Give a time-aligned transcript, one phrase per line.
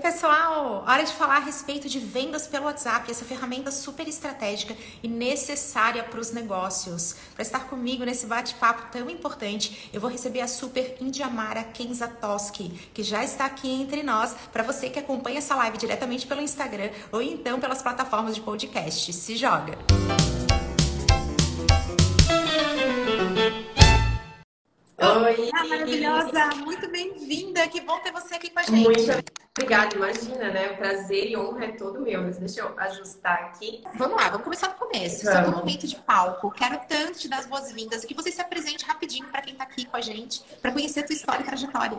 [0.00, 0.82] pessoal!
[0.86, 6.02] Hora de falar a respeito de vendas pelo WhatsApp, essa ferramenta super estratégica e necessária
[6.02, 7.16] para os negócios.
[7.34, 13.02] Para estar comigo nesse bate-papo tão importante, eu vou receber a super Indiamara Kenzatoski, que
[13.02, 17.20] já está aqui entre nós, para você que acompanha essa live diretamente pelo Instagram ou
[17.20, 19.12] então pelas plataformas de podcast.
[19.12, 19.78] Se joga!
[24.98, 27.68] Oi, maravilhosa, muito bem-vinda.
[27.68, 28.82] Que bom ter você aqui com a gente.
[28.82, 30.70] Muito obrigada, imagina, né?
[30.70, 32.22] O prazer e honra é todo meu.
[32.22, 33.82] Mas deixa eu ajustar aqui.
[33.94, 35.24] Vamos lá, vamos começar do começo.
[35.24, 35.48] Vamos.
[35.48, 36.50] Seu momento de palco.
[36.50, 38.04] Quero tanto te dar as boas-vindas.
[38.04, 41.06] Que você se apresente rapidinho para quem está aqui com a gente, para conhecer a
[41.06, 41.98] tua história e trajetória.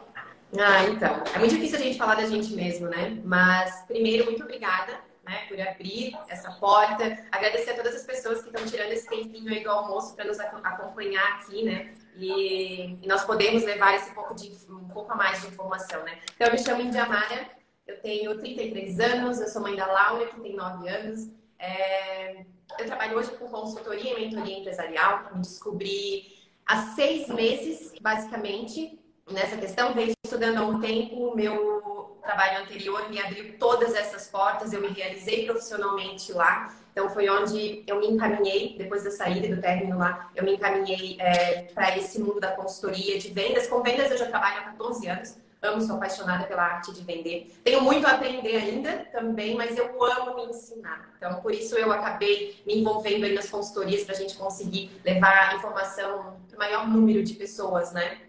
[0.57, 1.23] Ah, então.
[1.34, 3.20] É muito difícil a gente falar da gente mesmo, né?
[3.23, 7.26] Mas, primeiro, muito obrigada né, por abrir essa porta.
[7.31, 10.40] Agradecer a todas as pessoas que estão tirando esse tempinho aí do almoço para nos
[10.40, 11.93] acompanhar aqui, né?
[12.15, 16.20] E, e, nós podemos levar esse pouco de, um pouco a mais de informação, né?
[16.35, 17.49] Então, eu me chamo Indiamara,
[17.87, 21.29] eu tenho 33 anos, eu sou mãe da Laura, que tem 9 anos.
[21.57, 22.45] É,
[22.79, 25.29] eu trabalho hoje com consultoria e mentoria empresarial.
[25.34, 29.93] Me descobri há seis meses, basicamente, nessa questão.
[29.93, 31.15] Venho estudando há um tempo.
[31.15, 34.73] O meu trabalho anterior me abriu todas essas portas.
[34.73, 36.73] Eu me realizei profissionalmente lá.
[36.91, 41.17] Então foi onde eu me encaminhei, depois da saída do término lá, eu me encaminhei
[41.20, 43.67] é, para esse mundo da consultoria de vendas.
[43.67, 47.55] Com vendas eu já trabalho há 14 anos, amo, sou apaixonada pela arte de vender.
[47.63, 51.09] Tenho muito a aprender ainda também, mas eu amo me ensinar.
[51.17, 55.55] Então por isso eu acabei me envolvendo aí nas consultorias para a gente conseguir levar
[55.55, 58.19] informação para o maior número de pessoas, né?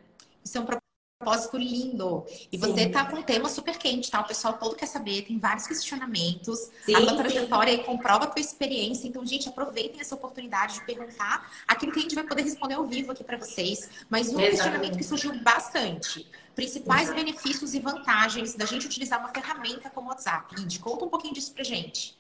[0.45, 0.82] Isso é um
[1.23, 2.27] propósito lindo.
[2.51, 2.59] E sim.
[2.59, 4.21] você tá com um tema super quente, tá?
[4.21, 6.71] O pessoal todo quer saber, tem vários questionamentos.
[6.85, 9.07] Sim, a tua trajetória aí comprova a tua experiência.
[9.07, 12.85] Então, gente, aproveitem essa oportunidade de perguntar aquilo que a gente vai poder responder ao
[12.85, 13.89] vivo aqui para vocês.
[14.11, 14.51] Mas um Exatamente.
[14.51, 16.27] questionamento que surgiu bastante.
[16.55, 17.19] Principais Exato.
[17.19, 20.61] benefícios e vantagens da gente utilizar uma ferramenta como o WhatsApp.
[20.61, 22.15] Indy, conta um pouquinho disso pra gente.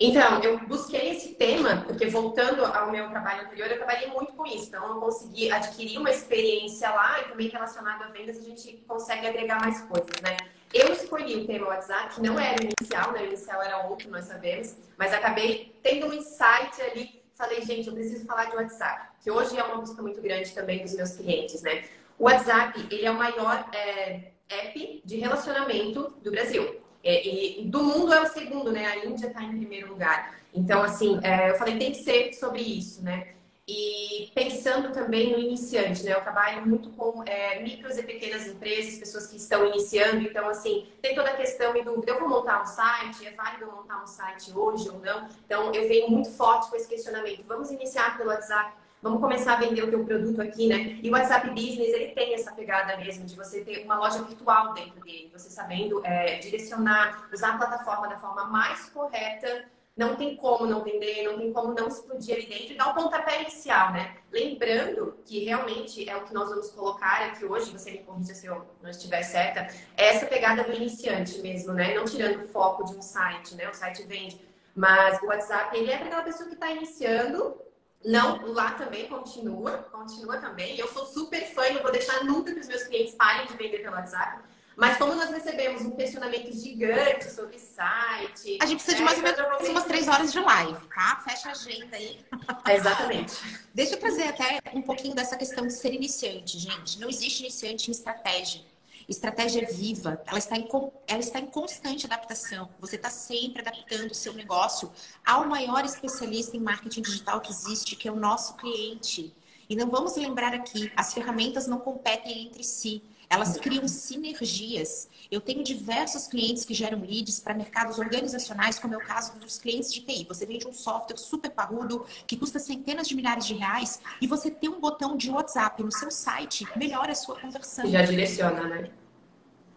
[0.00, 4.46] Então, eu busquei esse tema, porque voltando ao meu trabalho anterior, eu trabalhei muito com
[4.46, 4.68] isso.
[4.68, 9.26] Então, eu consegui adquirir uma experiência lá e também relacionado a vendas, a gente consegue
[9.26, 10.36] agregar mais coisas, né?
[10.72, 13.22] Eu escolhi o tema WhatsApp, que não era o inicial, né?
[13.22, 17.20] O inicial era outro, nós sabemos, mas acabei tendo um insight ali.
[17.34, 20.80] Falei, gente, eu preciso falar de WhatsApp, que hoje é uma busca muito grande também
[20.80, 21.84] dos meus clientes, né?
[22.16, 26.80] O WhatsApp, ele é o maior é, app de relacionamento do Brasil.
[27.02, 28.86] É, e do mundo é o segundo, né?
[28.86, 30.38] A Índia está em primeiro lugar.
[30.54, 33.34] Então, assim, é, eu falei, tem que ser sobre isso, né?
[33.70, 36.14] E pensando também no iniciante, né?
[36.14, 40.22] Eu trabalho muito com é, micros e pequenas empresas, pessoas que estão iniciando.
[40.22, 42.12] Então, assim, tem toda a questão e dúvida.
[42.12, 43.26] Eu vou montar um site?
[43.26, 45.28] É válido montar um site hoje ou não?
[45.44, 47.44] Então, eu venho muito forte com esse questionamento.
[47.46, 48.72] Vamos iniciar pelo WhatsApp?
[49.00, 50.98] Vamos começar a vender o teu produto aqui, né?
[51.00, 54.74] E o WhatsApp Business, ele tem essa pegada mesmo de você ter uma loja virtual
[54.74, 59.66] dentro dele, você sabendo é, direcionar, usar a plataforma da forma mais correta.
[59.96, 62.94] Não tem como não vender, não tem como não explodir ali dentro e dar o
[62.94, 64.16] pontapé inicial, né?
[64.32, 68.46] Lembrando que realmente é o que nós vamos colocar aqui hoje, você me corrija se
[68.46, 71.94] eu não estiver certa, é essa pegada do iniciante mesmo, né?
[71.94, 73.68] Não tirando o foco de um site, né?
[73.68, 74.40] O site vende,
[74.74, 77.67] mas o WhatsApp, ele é para aquela pessoa que está iniciando
[78.04, 80.78] não, lá também continua, continua também.
[80.78, 83.56] Eu sou super fã e não vou deixar nunca que os meus clientes parem de
[83.56, 84.42] vender pelo WhatsApp.
[84.76, 88.58] Mas como nós recebemos um questionamento gigante sobre site.
[88.62, 91.20] A gente precisa de mais ou menos é, umas três horas de live, tá?
[91.28, 92.24] Fecha a agenda aí.
[92.64, 93.34] É, exatamente.
[93.74, 97.00] Deixa eu trazer até um pouquinho dessa questão de ser iniciante, gente.
[97.00, 98.60] Não existe iniciante em estratégia.
[99.08, 100.68] Estratégia é viva, ela está, em,
[101.06, 102.68] ela está em constante adaptação.
[102.78, 104.92] Você está sempre adaptando o seu negócio
[105.24, 109.34] ao maior especialista em marketing digital que existe, que é o nosso cliente.
[109.66, 113.02] E não vamos lembrar aqui, as ferramentas não competem entre si.
[113.30, 115.08] Elas criam sinergias.
[115.30, 119.58] Eu tenho diversos clientes que geram leads para mercados organizacionais, como é o caso dos
[119.58, 120.24] clientes de TI.
[120.26, 124.50] Você vende um software super parrudo que custa centenas de milhares de reais e você
[124.50, 127.86] tem um botão de WhatsApp no seu site, melhora a sua conversão.
[127.90, 128.90] Já direciona, né?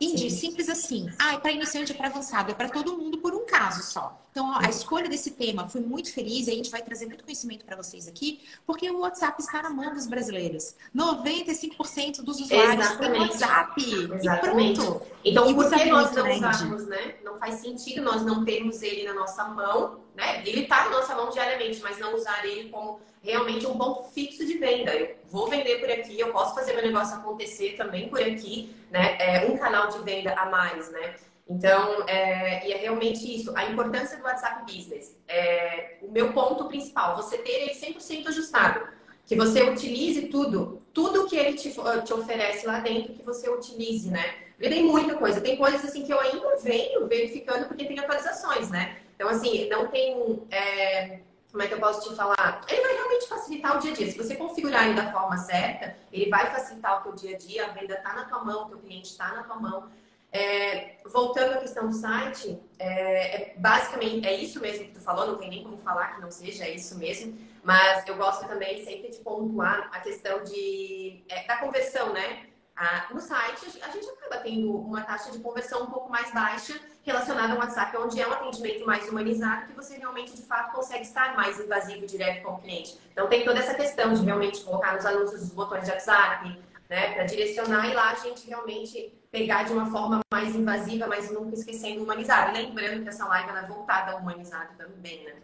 [0.02, 1.08] Indy, simples assim.
[1.20, 4.20] Ah, é para iniciante, é para avançado, é para todo mundo por um caso só.
[4.32, 7.24] Então, ó, a escolha desse tema foi muito feliz e a gente vai trazer muito
[7.24, 10.76] conhecimento para vocês aqui, porque o WhatsApp está na mão dos brasileiros.
[10.96, 13.84] 95% dos usuários têm WhatsApp.
[14.14, 14.80] Exatamente.
[14.80, 15.02] E pronto.
[15.24, 17.16] Então, e por que nós não usamos, né?
[17.24, 20.42] Não faz sentido nós não termos ele na nossa mão, né?
[20.48, 24.46] Ele está na nossa mão diariamente, mas não usar ele como realmente um ponto fixo
[24.46, 24.94] de venda.
[24.94, 29.18] Eu vou vender por aqui, eu posso fazer meu negócio acontecer também por aqui, né?
[29.20, 31.16] É um canal de venda a mais, né?
[31.50, 33.52] Então, é, e é realmente isso.
[33.58, 35.18] A importância do WhatsApp Business.
[35.28, 38.88] É, o meu ponto principal, você ter ele 100% ajustado.
[39.26, 44.10] Que você utilize tudo, tudo que ele te, te oferece lá dentro, que você utilize,
[44.10, 44.36] né?
[44.58, 45.42] tem muita coisa.
[45.42, 48.98] Tem coisas assim que eu ainda venho verificando porque tem atualizações, né?
[49.16, 50.42] Então, assim, não tem.
[50.52, 51.20] É...
[51.52, 52.62] Como é que eu posso te falar?
[52.70, 54.10] Ele vai realmente facilitar o dia a dia.
[54.10, 57.66] Se você configurar ele da forma certa, ele vai facilitar o teu dia a dia,
[57.66, 59.90] a venda está na tua mão, o teu cliente está na tua mão.
[60.32, 65.28] É, voltando à questão do site, é, é, basicamente é isso mesmo que tu falou,
[65.28, 68.82] não tem nem como falar que não seja é isso mesmo, mas eu gosto também
[68.86, 72.48] sempre de pontuar a questão de, é, da conversão, né?
[72.84, 76.80] Ah, no site, a gente acaba tendo uma taxa de conversão um pouco mais baixa
[77.04, 81.04] relacionada ao WhatsApp, onde é um atendimento mais humanizado, que você realmente, de fato, consegue
[81.04, 83.00] estar mais invasivo direto com o cliente.
[83.12, 87.14] Então, tem toda essa questão de realmente colocar nos anúncios os botões de WhatsApp, né,
[87.14, 91.54] para direcionar e lá a gente realmente pegar de uma forma mais invasiva, mas nunca
[91.54, 92.52] esquecendo humanizado.
[92.52, 95.36] Lembrando que essa live é voltada ao humanizado também, né?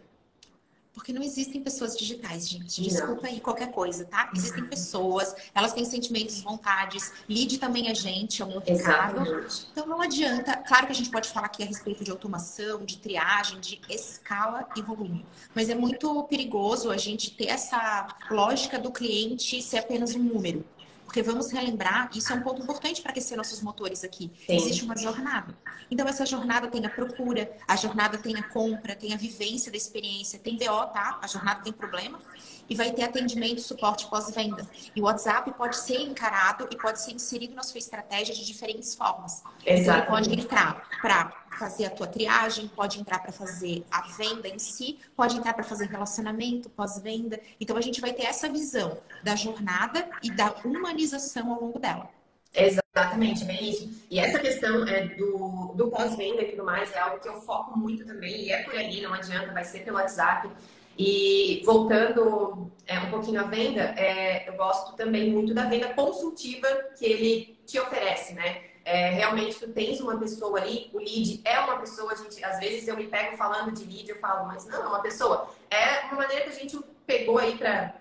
[0.92, 2.82] Porque não existem pessoas digitais, gente.
[2.82, 3.30] Desculpa não.
[3.30, 4.30] aí qualquer coisa, tá?
[4.34, 4.68] Existem uhum.
[4.68, 7.12] pessoas, elas têm sentimentos, vontades.
[7.28, 9.46] Lide também a gente, é o meu recado.
[9.70, 10.56] Então não adianta.
[10.56, 14.68] Claro que a gente pode falar aqui a respeito de automação, de triagem, de escala
[14.76, 15.24] e volume.
[15.54, 20.64] Mas é muito perigoso a gente ter essa lógica do cliente ser apenas um número.
[21.08, 24.30] Porque vamos relembrar, isso é um ponto importante para aquecer nossos motores aqui.
[24.46, 24.56] Sim.
[24.56, 25.56] Existe uma jornada.
[25.90, 29.78] Então, essa jornada tem a procura, a jornada tem a compra, tem a vivência da
[29.78, 31.18] experiência, tem BO, tá?
[31.22, 32.20] A jornada tem problema.
[32.68, 34.68] E vai ter atendimento, suporte pós-venda.
[34.94, 38.94] E o WhatsApp pode ser encarado e pode ser inserido na sua estratégia de diferentes
[38.94, 39.42] formas.
[39.64, 39.80] Exatamente.
[39.80, 44.48] Então, ele pode entrar para fazer a tua triagem, pode entrar para fazer a venda
[44.48, 47.40] em si, pode entrar para fazer relacionamento, pós-venda.
[47.60, 52.08] Então a gente vai ter essa visão da jornada e da humanização ao longo dela.
[52.54, 53.90] Exatamente, bem isso.
[54.10, 57.78] E essa questão é, do, do pós-venda e tudo mais é algo que eu foco
[57.78, 60.48] muito também, e é por ali, não adianta, vai ser pelo WhatsApp.
[60.96, 66.66] E voltando é, um pouquinho à venda, é, eu gosto também muito da venda consultiva
[66.98, 68.62] que ele te oferece, né?
[68.88, 72.58] É, realmente tu tens uma pessoa ali, o lead é uma pessoa, a gente, às
[72.58, 75.54] vezes eu me pego falando de lead, eu falo, mas não, é uma pessoa.
[75.70, 77.94] É uma maneira que a gente pegou aí para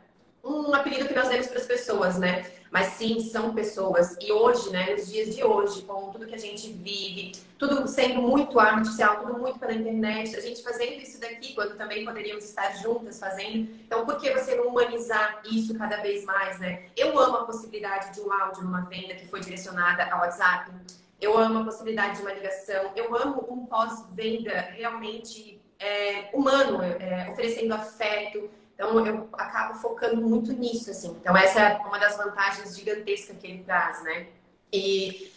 [0.47, 2.45] um apelido que nós demos para as pessoas, né?
[2.71, 4.17] Mas sim, são pessoas.
[4.21, 8.21] E hoje, né, nos dias de hoje, com tudo que a gente vive, tudo sendo
[8.21, 12.75] muito artificial, tudo muito pela internet, a gente fazendo isso daqui, quando também poderíamos estar
[12.77, 13.69] juntas fazendo.
[13.85, 16.85] Então, por que você não humanizar isso cada vez mais, né?
[16.95, 20.71] Eu amo a possibilidade de um áudio numa venda que foi direcionada ao WhatsApp.
[21.19, 22.91] Eu amo a possibilidade de uma ligação.
[22.95, 30.53] Eu amo um pós-venda realmente é, humano, é, oferecendo afeto então, eu acabo focando muito
[30.53, 31.09] nisso, assim.
[31.19, 34.27] Então, essa é uma das vantagens gigantescas que ele traz, né?
[34.71, 35.31] E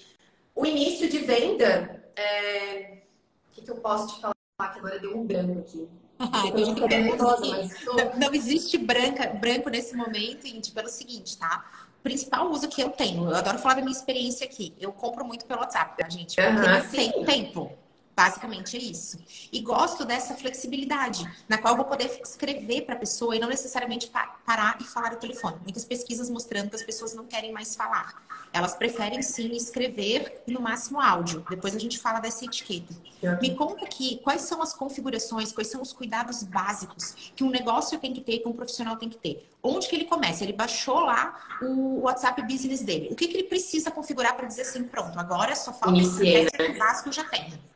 [0.55, 2.99] o início de venda, é...
[3.49, 4.35] o que, que eu posso te falar?
[4.59, 5.89] Que agora deu um branco aqui.
[6.19, 11.65] Ah, então nervosa, mas não, não, existe branca, branco nesse momento, gente, pelo seguinte, tá?
[11.99, 14.75] O principal uso que eu tenho, eu adoro falar da minha experiência aqui.
[14.79, 16.37] Eu compro muito pelo WhatsApp, tá, gente?
[16.37, 17.73] Porque uhum, tem tempo.
[18.21, 19.19] Basicamente é isso.
[19.51, 23.49] E gosto dessa flexibilidade, na qual eu vou poder escrever para a pessoa e não
[23.49, 24.11] necessariamente
[24.45, 25.57] parar e falar o telefone.
[25.63, 28.23] Muitas pesquisas mostrando que as pessoas não querem mais falar.
[28.53, 31.47] Elas preferem sim escrever e no máximo áudio.
[31.49, 32.95] Depois a gente fala dessa etiqueta.
[33.41, 37.99] Me conta aqui quais são as configurações, quais são os cuidados básicos que um negócio
[37.99, 39.49] tem que ter, que um profissional tem que ter.
[39.63, 40.45] Onde que ele começa?
[40.45, 43.09] Ele baixou lá o WhatsApp Business dele.
[43.11, 46.79] O que, que ele precisa configurar para dizer assim, pronto, agora só falta esse né?
[46.79, 47.71] básico eu já tenho.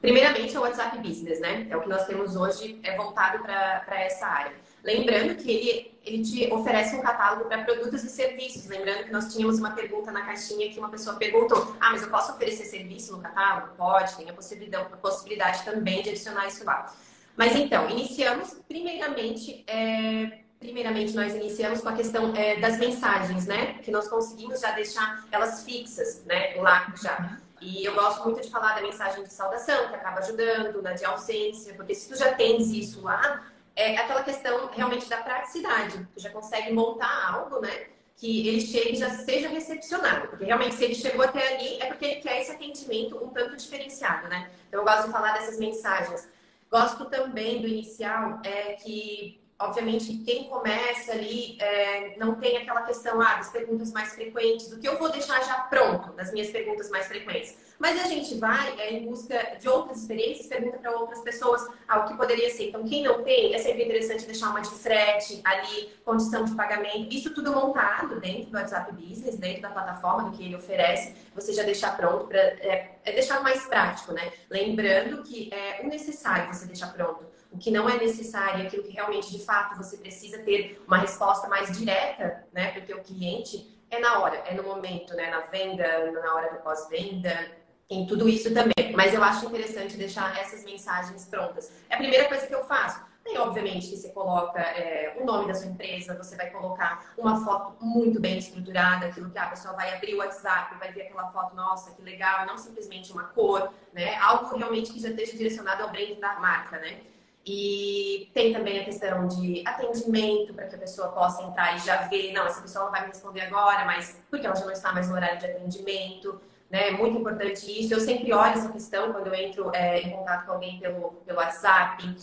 [0.00, 1.66] Primeiramente, é o WhatsApp Business, né?
[1.68, 4.52] É o que nós temos hoje, é voltado para essa área.
[4.82, 8.66] Lembrando que ele, ele te oferece um catálogo para produtos e serviços.
[8.66, 12.08] Lembrando que nós tínhamos uma pergunta na caixinha que uma pessoa perguntou: Ah, mas eu
[12.08, 13.74] posso oferecer serviço no catálogo?
[13.76, 16.92] Pode, tem a possibilidade, a possibilidade também de adicionar isso lá.
[17.36, 19.64] Mas então, iniciamos primeiramente.
[19.66, 23.74] É, primeiramente, nós iniciamos com a questão é, das mensagens, né?
[23.82, 26.54] Que nós conseguimos já deixar elas fixas, né?
[26.56, 27.38] Lá já.
[27.60, 31.04] E eu gosto muito de falar da mensagem de saudação, que acaba ajudando, na de
[31.04, 33.44] ausência, porque se tu já tens isso lá,
[33.76, 36.06] é aquela questão realmente da praticidade.
[36.14, 37.88] Tu já consegue montar algo, né?
[38.16, 40.28] Que ele chegue e já seja recepcionado.
[40.28, 43.56] Porque realmente, se ele chegou até ali, é porque ele quer esse atendimento um tanto
[43.56, 44.50] diferenciado, né?
[44.68, 46.28] Então, eu gosto de falar dessas mensagens.
[46.70, 53.20] Gosto também do inicial, é que obviamente, quem começa ali é, não tem aquela questão
[53.20, 56.88] ah, das perguntas mais frequentes, do que eu vou deixar já pronto das minhas perguntas
[56.90, 57.56] mais frequentes.
[57.78, 62.00] Mas a gente vai é, em busca de outras experiências, pergunta para outras pessoas ah,
[62.00, 62.68] o que poderia ser.
[62.68, 67.14] Então, quem não tem, é sempre interessante deixar uma de frete ali, condição de pagamento,
[67.14, 71.52] isso tudo montado dentro do WhatsApp Business, dentro da plataforma do que ele oferece, você
[71.52, 74.32] já deixar pronto para é, é deixar mais prático, né?
[74.48, 78.92] Lembrando que é o necessário você deixar pronto o que não é necessário, aquilo que
[78.92, 83.80] realmente, de fato, você precisa ter uma resposta mais direta né, para o teu cliente,
[83.90, 85.30] é na hora, é no momento, né?
[85.30, 87.50] Na venda, na hora do pós-venda,
[87.88, 88.94] em tudo isso também.
[88.94, 91.72] Mas eu acho interessante deixar essas mensagens prontas.
[91.90, 93.00] É a primeira coisa que eu faço.
[93.24, 97.44] Tem, obviamente, que você coloca é, o nome da sua empresa, você vai colocar uma
[97.44, 101.30] foto muito bem estruturada, aquilo que a pessoa vai abrir o WhatsApp, vai ver aquela
[101.30, 104.16] foto, nossa, que legal, não simplesmente uma cor, né?
[104.16, 107.00] Algo realmente que já esteja direcionado ao brand da marca, né?
[107.44, 111.96] E tem também a questão de atendimento, para que a pessoa possa entrar e já
[112.08, 114.92] ver, não, essa pessoa não vai me responder agora, mas porque ela já não está
[114.92, 116.88] mais no horário de atendimento, né?
[116.88, 117.94] É muito importante isso.
[117.94, 121.38] Eu sempre olho essa questão quando eu entro é, em contato com alguém pelo, pelo
[121.38, 122.16] WhatsApp.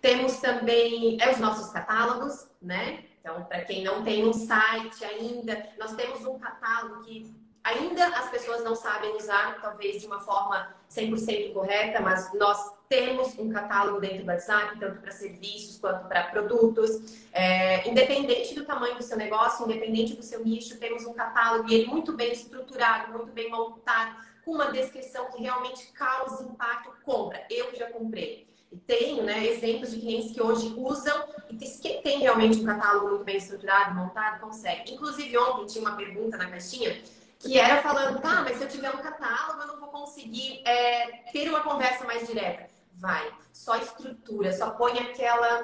[0.00, 3.04] Temos também é, os nossos catálogos, né?
[3.20, 8.28] Então, para quem não tem um site ainda, nós temos um catálogo que ainda as
[8.30, 14.00] pessoas não sabem usar, talvez de uma forma 100% correta, mas nós temos um catálogo
[14.00, 17.24] dentro do WhatsApp, tanto para serviços quanto para produtos.
[17.32, 21.74] É, independente do tamanho do seu negócio, independente do seu nicho, temos um catálogo e
[21.74, 27.42] ele muito bem estruturado, muito bem montado, com uma descrição que realmente causa impacto compra.
[27.48, 28.46] Eu já comprei.
[28.70, 33.08] E tenho né, exemplos de clientes que hoje usam e quem tem realmente um catálogo
[33.08, 34.92] muito bem estruturado, montado, consegue.
[34.92, 37.00] Inclusive, ontem tinha uma pergunta na caixinha
[37.38, 41.22] que era falando, tá, mas se eu tiver um catálogo, eu não vou conseguir é,
[41.32, 42.71] ter uma conversa mais direta.
[42.96, 45.62] Vai, só estrutura, só põe aquela,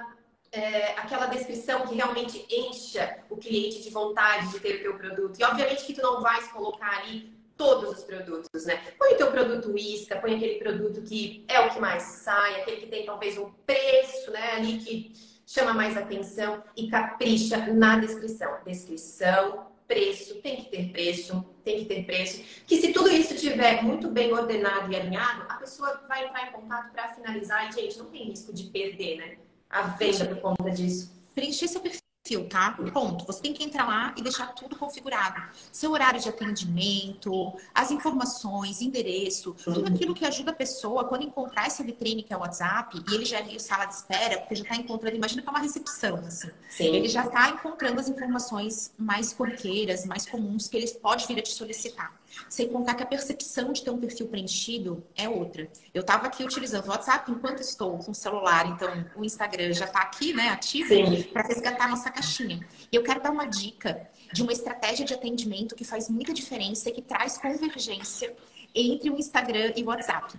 [0.51, 5.39] é, aquela descrição que realmente encha o cliente de vontade de ter o teu produto.
[5.39, 8.77] E obviamente que tu não vais colocar ali todos os produtos, né?
[8.99, 12.79] Põe o teu produto isca, põe aquele produto que é o que mais sai, aquele
[12.79, 15.13] que tem talvez um preço, né, ali que
[15.45, 18.59] chama mais atenção e capricha na descrição.
[18.65, 22.45] Descrição, preço, tem que ter preço, tem que ter preço.
[22.67, 26.53] Que se tudo isso estiver muito bem ordenado e alinhado, a pessoa vai entrar em
[26.53, 29.39] contato para finalizar e, gente, não tem risco de perder, né?
[29.69, 31.11] A venda por conta disso.
[31.35, 32.77] Preencher seu perfil perfil, tá?
[32.93, 33.25] Ponto.
[33.25, 35.41] Você tem que entrar lá e deixar tudo configurado.
[35.73, 41.67] Seu horário de atendimento, as informações, endereço, tudo aquilo que ajuda a pessoa quando encontrar
[41.67, 44.63] essa vitrine que é o WhatsApp, e ele já viu sala de espera, porque já
[44.63, 46.51] está encontrando, imagina que é uma recepção, assim.
[46.69, 46.97] Sim.
[46.97, 51.43] Ele já está encontrando as informações mais corriqueiras, mais comuns que eles pode vir a
[51.43, 52.13] te solicitar.
[52.49, 55.69] Sem contar que a percepção de ter um perfil preenchido é outra.
[55.93, 59.85] Eu estava aqui utilizando o WhatsApp enquanto estou com o celular, então o Instagram já
[59.85, 60.95] está aqui, né, ativo,
[61.33, 62.67] para resgatar nossa caixinha.
[62.91, 66.89] E eu quero dar uma dica de uma estratégia de atendimento que faz muita diferença
[66.89, 68.35] e que traz convergência
[68.75, 70.39] entre o Instagram e o WhatsApp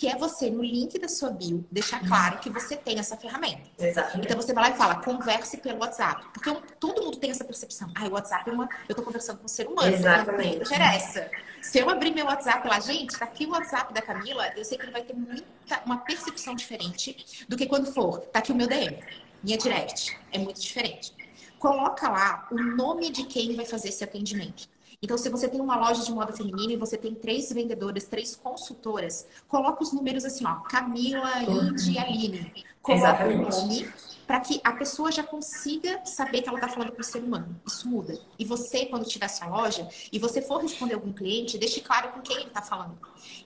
[0.00, 3.68] que é você, no link da sua bio, deixar claro que você tem essa ferramenta.
[3.78, 4.24] Exatamente.
[4.24, 6.24] Então você vai lá e fala, converse pelo WhatsApp.
[6.32, 7.92] Porque todo mundo tem essa percepção.
[7.94, 8.66] Ah, o WhatsApp é uma.
[8.88, 9.92] Eu tô conversando com um ser humano.
[9.92, 10.56] Exatamente.
[10.56, 11.30] Não interessa.
[11.60, 14.78] Se eu abrir meu WhatsApp lá, gente, tá aqui o WhatsApp da Camila, eu sei
[14.78, 18.54] que ele vai ter muita, uma percepção diferente do que quando for, tá aqui o
[18.54, 18.98] meu DM,
[19.44, 20.18] minha direct.
[20.32, 21.12] É muito diferente.
[21.58, 24.66] Coloca lá o nome de quem vai fazer esse atendimento.
[25.02, 28.36] Então, se você tem uma loja de moda feminina e você tem três vendedoras, três
[28.36, 32.52] consultoras, coloca os números assim, ó, Camila, Indy e Aline.
[32.82, 33.90] Coloca o nome
[34.30, 37.60] para que a pessoa já consiga saber que ela está falando com o ser humano.
[37.66, 38.16] Isso muda.
[38.38, 42.20] E você, quando tiver sua loja e você for responder algum cliente, deixe claro com
[42.20, 42.96] quem ele está falando.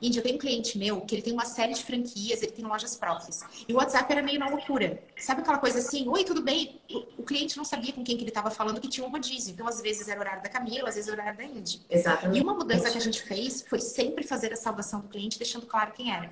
[0.03, 2.67] Índia, eu tenho um cliente meu que ele tem uma série de franquias, ele tem
[2.67, 3.41] lojas próprias.
[3.67, 5.03] E o WhatsApp era meio na loucura.
[5.17, 6.07] Sabe aquela coisa assim?
[6.07, 6.79] Oi, tudo bem?
[6.91, 9.55] O, o cliente não sabia com quem que ele estava falando que tinha um rodízio.
[9.55, 11.81] Então, às vezes era o horário da Camila, às vezes era o horário da Indy.
[11.89, 12.39] Exatamente.
[12.39, 15.65] E uma mudança que a gente fez foi sempre fazer a saudação do cliente, deixando
[15.65, 16.31] claro quem era.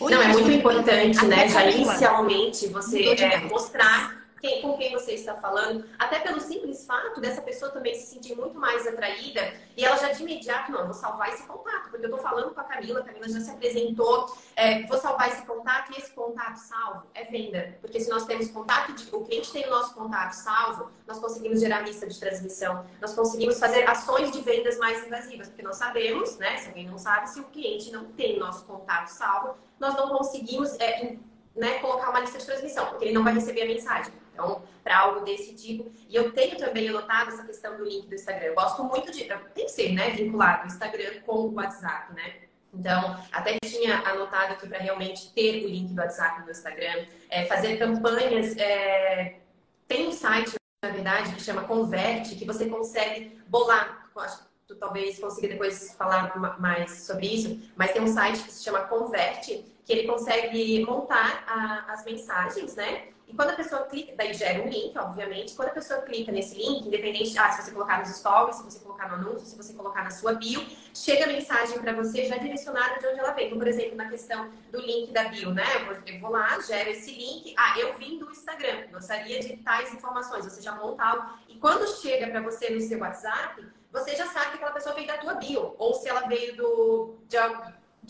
[0.00, 1.48] Não, é muito importante, né?
[1.48, 7.20] Já inicialmente você é, mostrar quem, com quem você está falando, até pelo simples fato
[7.20, 10.94] dessa pessoa também se sentir muito mais atraída e ela já de imediato, não, vou
[10.94, 14.34] salvar esse contato, porque eu estou falando com a Camila, a Camila já se apresentou,
[14.56, 17.78] é, vou salvar esse contato e esse contato salvo é venda.
[17.80, 21.60] Porque se nós temos contato, de, o cliente tem o nosso contato salvo, nós conseguimos
[21.60, 26.36] gerar lista de transmissão, nós conseguimos fazer ações de vendas mais invasivas, porque nós sabemos,
[26.38, 30.08] né, se alguém não sabe, se o cliente não tem nosso contato salvo, nós não
[30.08, 31.16] conseguimos é,
[31.56, 34.12] né, colocar uma lista de transmissão, porque ele não vai receber a mensagem.
[34.40, 35.92] Então, para algo desse tipo.
[36.08, 38.46] E eu tenho também anotado essa questão do link do Instagram.
[38.46, 39.24] Eu gosto muito de.
[39.54, 40.10] Tem que ser, né?
[40.10, 42.34] Vinculado o Instagram com o WhatsApp, né?
[42.72, 47.44] Então, até tinha anotado aqui para realmente ter o link do WhatsApp no Instagram, é,
[47.44, 48.56] fazer campanhas.
[48.56, 49.40] É...
[49.86, 54.08] Tem um site, na verdade, que chama Converte, que você consegue bolar.
[54.16, 58.52] Acho que tu talvez consiga depois falar mais sobre isso, mas tem um site que
[58.52, 63.08] se chama Converte, que ele consegue montar a, as mensagens, né?
[63.26, 65.54] E quando a pessoa clica, daí gera um link, obviamente.
[65.54, 68.78] Quando a pessoa clica nesse link, independente, ah, se você colocar nos stories, se você
[68.80, 72.36] colocar no anúncio, se você colocar na sua bio, chega a mensagem para você já
[72.36, 73.46] direcionada de onde ela veio.
[73.48, 75.64] Então, por exemplo, na questão do link da bio, né?
[75.74, 77.52] Eu vou, eu vou lá, gero esse link.
[77.56, 80.44] Ah, eu vim do Instagram, gostaria de tais informações.
[80.44, 81.34] Você já monta algo.
[81.48, 85.08] E quando chega para você no seu WhatsApp, você já sabe que aquela pessoa veio
[85.08, 85.74] da tua bio.
[85.78, 87.36] Ou se ela veio do, de,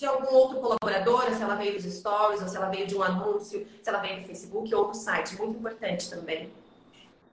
[0.00, 3.02] de algum outro colaborador, se ela veio dos stories, ou se ela veio de um
[3.02, 5.36] anúncio, se ela veio do Facebook ou do site.
[5.36, 6.50] Muito importante também.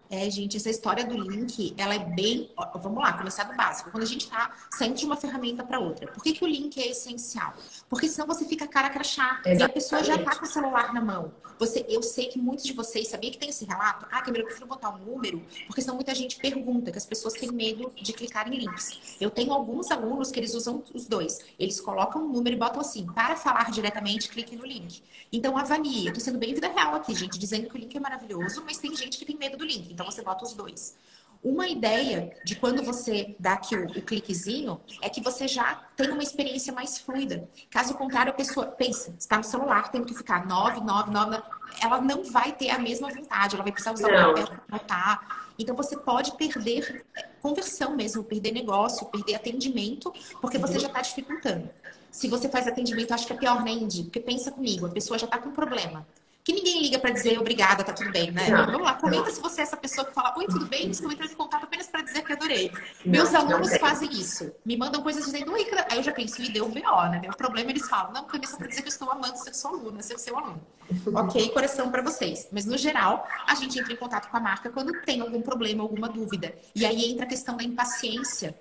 [0.09, 2.49] É, gente, essa história do link, ela é bem.
[2.75, 3.89] Vamos lá, começar do básico.
[3.91, 6.77] Quando a gente está saindo de uma ferramenta para outra, por que, que o link
[6.77, 7.53] é essencial?
[7.89, 9.59] Porque senão você fica cara crachá Exatamente.
[9.59, 11.31] e a pessoa já está com o celular na mão.
[11.57, 14.05] Você, eu sei que muitos de vocês sabia que tem esse relato.
[14.11, 17.33] Ah, Camila, eu prefiro botar um número, porque senão muita gente pergunta, que as pessoas
[17.33, 19.15] têm medo de clicar em links.
[19.19, 21.39] Eu tenho alguns alunos que eles usam os dois.
[21.57, 25.01] Eles colocam um número e botam assim, para falar diretamente, clique no link.
[25.31, 26.07] Então avalie.
[26.07, 28.77] Eu tô sendo bem vida real aqui, gente, dizendo que o link é maravilhoso, mas
[28.77, 29.91] tem gente que tem medo do link.
[29.91, 30.95] Então você bota os dois.
[31.43, 36.09] Uma ideia de quando você dá aqui o, o, cliquezinho é que você já tem
[36.11, 37.47] uma experiência mais fluida.
[37.69, 41.41] Caso contrário, a pessoa pensa, está no celular, tem que ficar 9, 9, 9,
[41.81, 45.47] ela não vai ter a mesma vontade, ela vai precisar usar o papel para anotar.
[45.59, 47.05] Então você pode perder
[47.41, 51.69] conversão mesmo, perder negócio, perder atendimento, porque você já está dificultando.
[52.11, 54.03] Se você faz atendimento, acho que é pior, né, Indy?
[54.03, 56.05] Porque pensa comigo, a pessoa já está com problema
[56.47, 58.47] que ninguém liga para dizer obrigada, tá tudo bem, né?
[58.49, 60.89] Não, Vamos lá, comenta se você é essa pessoa que fala, oi, tudo bem?
[60.89, 62.71] Estou entrando em contato apenas para dizer que adorei.
[63.03, 64.49] Não, Meus alunos fazem isso.
[64.65, 67.21] Me mandam coisas dizendo, oi, aí eu já penso, me deu o BO, né?
[67.29, 69.53] O problema eles falam, não, porque é só para dizer que eu estou amando ser
[69.53, 70.65] sua aluna, ser seu aluno.
[71.13, 72.47] ok, coração para vocês.
[72.49, 75.83] Mas no geral, a gente entra em contato com a marca quando tem algum problema,
[75.83, 76.55] alguma dúvida.
[76.73, 78.55] E aí entra a questão da impaciência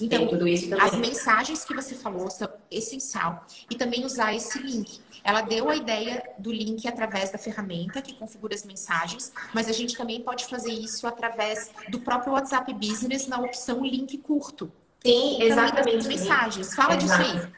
[0.00, 0.28] então,
[0.80, 3.46] as mensagens que você falou são essencial.
[3.70, 5.00] E também usar esse link.
[5.24, 9.72] Ela deu a ideia do link através da ferramenta que configura as mensagens, mas a
[9.72, 14.70] gente também pode fazer isso através do próprio WhatsApp Business na opção link curto.
[15.02, 16.06] Sim, exatamente.
[16.06, 16.74] Mensagens.
[16.74, 17.22] Fala Exato.
[17.22, 17.52] disso aí.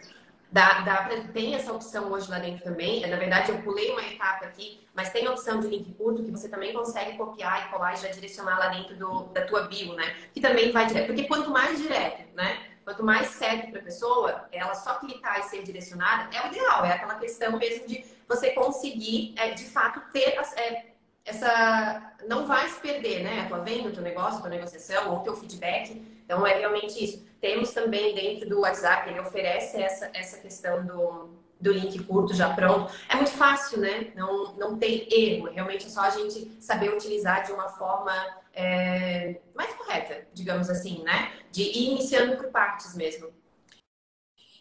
[0.51, 3.05] Dá, dá tem essa opção hoje lá dentro também.
[3.07, 6.31] Na verdade, eu pulei uma etapa aqui, mas tem a opção de link curto que
[6.31, 9.95] você também consegue copiar e colar e já direcionar lá dentro do, da tua bio,
[9.95, 10.15] né?
[10.33, 11.09] Que também vai direto.
[11.09, 12.59] Porque quanto mais direto, né?
[12.87, 16.85] Quanto mais certo para a pessoa, ela só clicar e ser direcionada é o ideal.
[16.85, 20.93] É aquela questão mesmo de você conseguir, é, de fato, ter é,
[21.25, 22.15] essa.
[22.29, 23.41] Não vai se perder, né?
[23.41, 26.01] A tua venda, o teu negócio, a tua negociação, ou o teu feedback.
[26.25, 27.27] Então, é realmente isso.
[27.41, 32.55] Temos também dentro do WhatsApp, ele oferece essa, essa questão do, do link curto já
[32.55, 32.93] pronto.
[33.09, 34.13] É muito fácil, né?
[34.15, 35.51] Não, não tem erro.
[35.51, 38.13] Realmente é só a gente saber utilizar de uma forma
[38.57, 41.33] é, mais correta, digamos assim, né?
[41.53, 43.31] De ir iniciando por partes mesmo.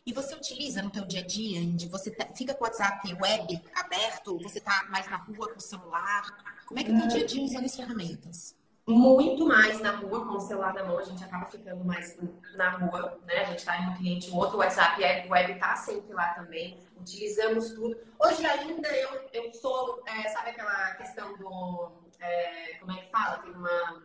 [0.05, 3.11] E você utiliza no teu dia a dia, onde você tá, fica com o WhatsApp
[3.19, 6.23] web aberto, você tá mais na rua com o celular?
[6.67, 8.55] Como é que é o teu dia a dia usando as ferramentas?
[8.87, 12.15] muito mais na rua, com o celular na mão, a gente acaba ficando mais
[12.55, 13.39] na rua, né?
[13.39, 16.77] A gente está em um cliente, o outro WhatsApp é, web está sempre lá também,
[16.95, 17.97] utilizamos tudo.
[18.19, 23.37] Hoje ainda eu, eu sou, é, sabe aquela questão do, é, como é que fala?
[23.39, 24.03] Tem uma...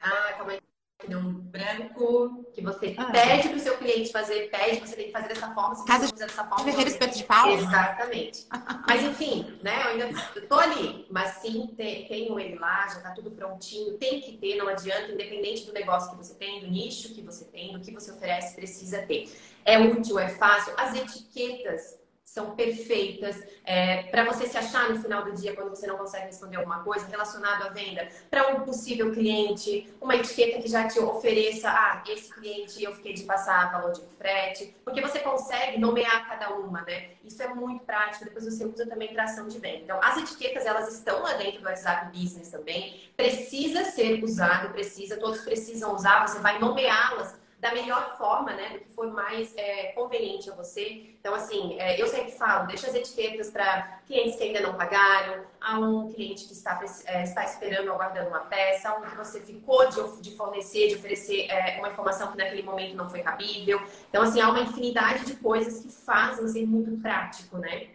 [0.00, 0.72] Ah, como é que
[1.16, 5.12] um branco que você ah, pede para o seu cliente fazer, pede, você tem que
[5.12, 6.64] fazer dessa forma, se Casa dessa forma.
[6.64, 7.50] Ferreira espeto de pau?
[7.50, 8.46] Exatamente.
[8.86, 9.82] mas enfim, né?
[9.82, 14.36] Eu ainda tô ali, mas sim, tenho ele lá, já está tudo prontinho, tem que
[14.36, 17.80] ter, não adianta, independente do negócio que você tem, do nicho que você tem, do
[17.80, 19.28] que você oferece, precisa ter.
[19.64, 20.72] É útil, é fácil.
[20.76, 21.98] As etiquetas
[22.32, 26.26] são perfeitas é, para você se achar no final do dia quando você não consegue
[26.26, 30.98] responder alguma coisa relacionado à venda, para um possível cliente, uma etiqueta que já te
[30.98, 36.26] ofereça, ah, esse cliente eu fiquei de passar valor de frete, porque você consegue nomear
[36.26, 37.10] cada uma, né?
[37.22, 39.82] Isso é muito prático, depois você usa também para ação de venda.
[39.82, 45.18] Então, as etiquetas, elas estão lá dentro do WhatsApp Business também, precisa ser usado, precisa,
[45.18, 48.70] todos precisam usar, você vai nomeá-las da melhor forma, né?
[48.70, 51.14] Do que for mais é, conveniente a você.
[51.20, 55.44] Então, assim, é, eu sempre falo, deixa as etiquetas para clientes que ainda não pagaram,
[55.60, 59.40] a um cliente que está, é, está esperando, aguardando uma peça, a um que você
[59.40, 63.80] ficou de, de fornecer, de oferecer é, uma informação que naquele momento não foi cabível.
[64.08, 67.90] Então, assim, há uma infinidade de coisas que fazem ser muito prático, né?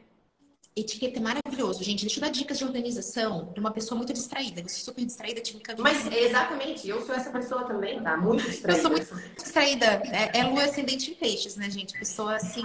[0.78, 2.02] Etiqueta é maravilhoso, gente.
[2.02, 4.62] Deixa eu dar dicas de organização de uma pessoa muito distraída.
[4.62, 8.16] Eu sou super distraída, tive que Mas exatamente, eu sou essa pessoa também, tá?
[8.16, 8.78] Muito distraída.
[8.78, 9.86] Eu sou muito distraída.
[9.86, 11.98] É, é lua ascendente em peixes, né, gente?
[11.98, 12.64] Pessoa assim,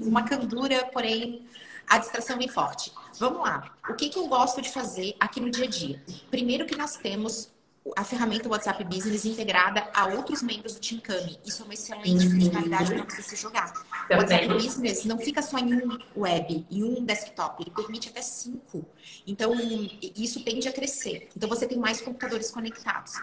[0.00, 1.46] uma candura, porém
[1.86, 2.90] a distração vem forte.
[3.18, 3.70] Vamos lá.
[3.86, 6.02] O que, que eu gosto de fazer aqui no dia a dia?
[6.30, 7.52] Primeiro que nós temos
[7.96, 11.38] a ferramenta WhatsApp Business integrada a outros membros do Team Kami.
[11.44, 12.32] Isso é uma excelente uhum.
[12.32, 13.72] funcionalidade para você se jogar.
[14.08, 18.22] O WhatsApp Business não fica só em um web, em um desktop, ele permite até
[18.22, 18.86] cinco.
[19.26, 19.52] Então,
[20.16, 21.28] isso tende a crescer.
[21.36, 23.14] Então, você tem mais computadores conectados.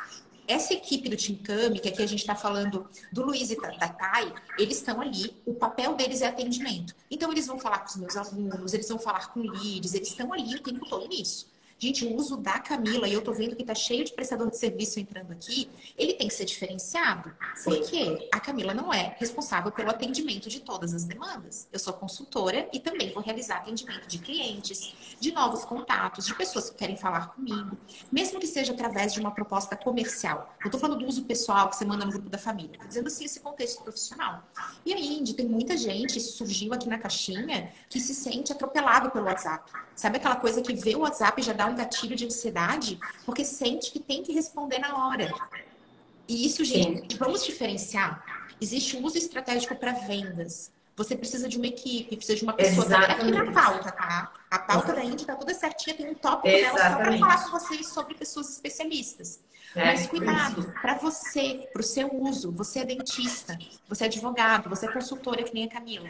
[0.46, 3.88] Essa equipe do Team Kami, que aqui a gente está falando do Luiz e da
[3.88, 6.96] Thay, eles estão ali, o papel deles é atendimento.
[7.10, 10.34] Então, eles vão falar com os meus alunos, eles vão falar com leads, eles estão
[10.34, 11.48] ali o tempo todo nisso.
[11.80, 14.58] Gente, o uso da Camila, e eu tô vendo que tá cheio de prestador de
[14.58, 17.32] serviço entrando aqui, ele tem que ser diferenciado.
[17.56, 17.70] Sim.
[17.70, 21.70] Porque a Camila não é responsável pelo atendimento de todas as demandas.
[21.72, 26.70] Eu sou consultora e também vou realizar atendimento de clientes, de novos contatos, de pessoas
[26.70, 27.78] que querem falar comigo,
[28.12, 30.54] mesmo que seja através de uma proposta comercial.
[30.64, 33.08] Eu tô falando do uso pessoal que você manda no grupo da família, tô dizendo
[33.08, 34.44] assim esse contexto profissional.
[34.86, 39.12] E aí, Indy, tem muita gente, isso surgiu aqui na caixinha, que se sente atropelado
[39.12, 39.72] pelo WhatsApp.
[39.96, 43.46] Sabe aquela coisa que vê o WhatsApp e já dá um gatilho de ansiedade porque
[43.46, 45.32] sente que tem que responder na hora.
[46.28, 48.24] E isso, gente, vamos diferenciar.
[48.62, 50.72] Existe um uso estratégico para vendas.
[50.96, 54.34] Você precisa de uma equipe, precisa de uma pessoa aqui na pauta, tá?
[54.52, 57.52] A pauta da Indy tá toda certinha, tem um tópico dela só para falar com
[57.52, 59.40] vocês sobre pessoas especialistas.
[59.76, 64.70] É, Mas cuidado, para você, para o seu uso, você é dentista, você é advogado,
[64.70, 66.10] você é consultora, que nem a Camila.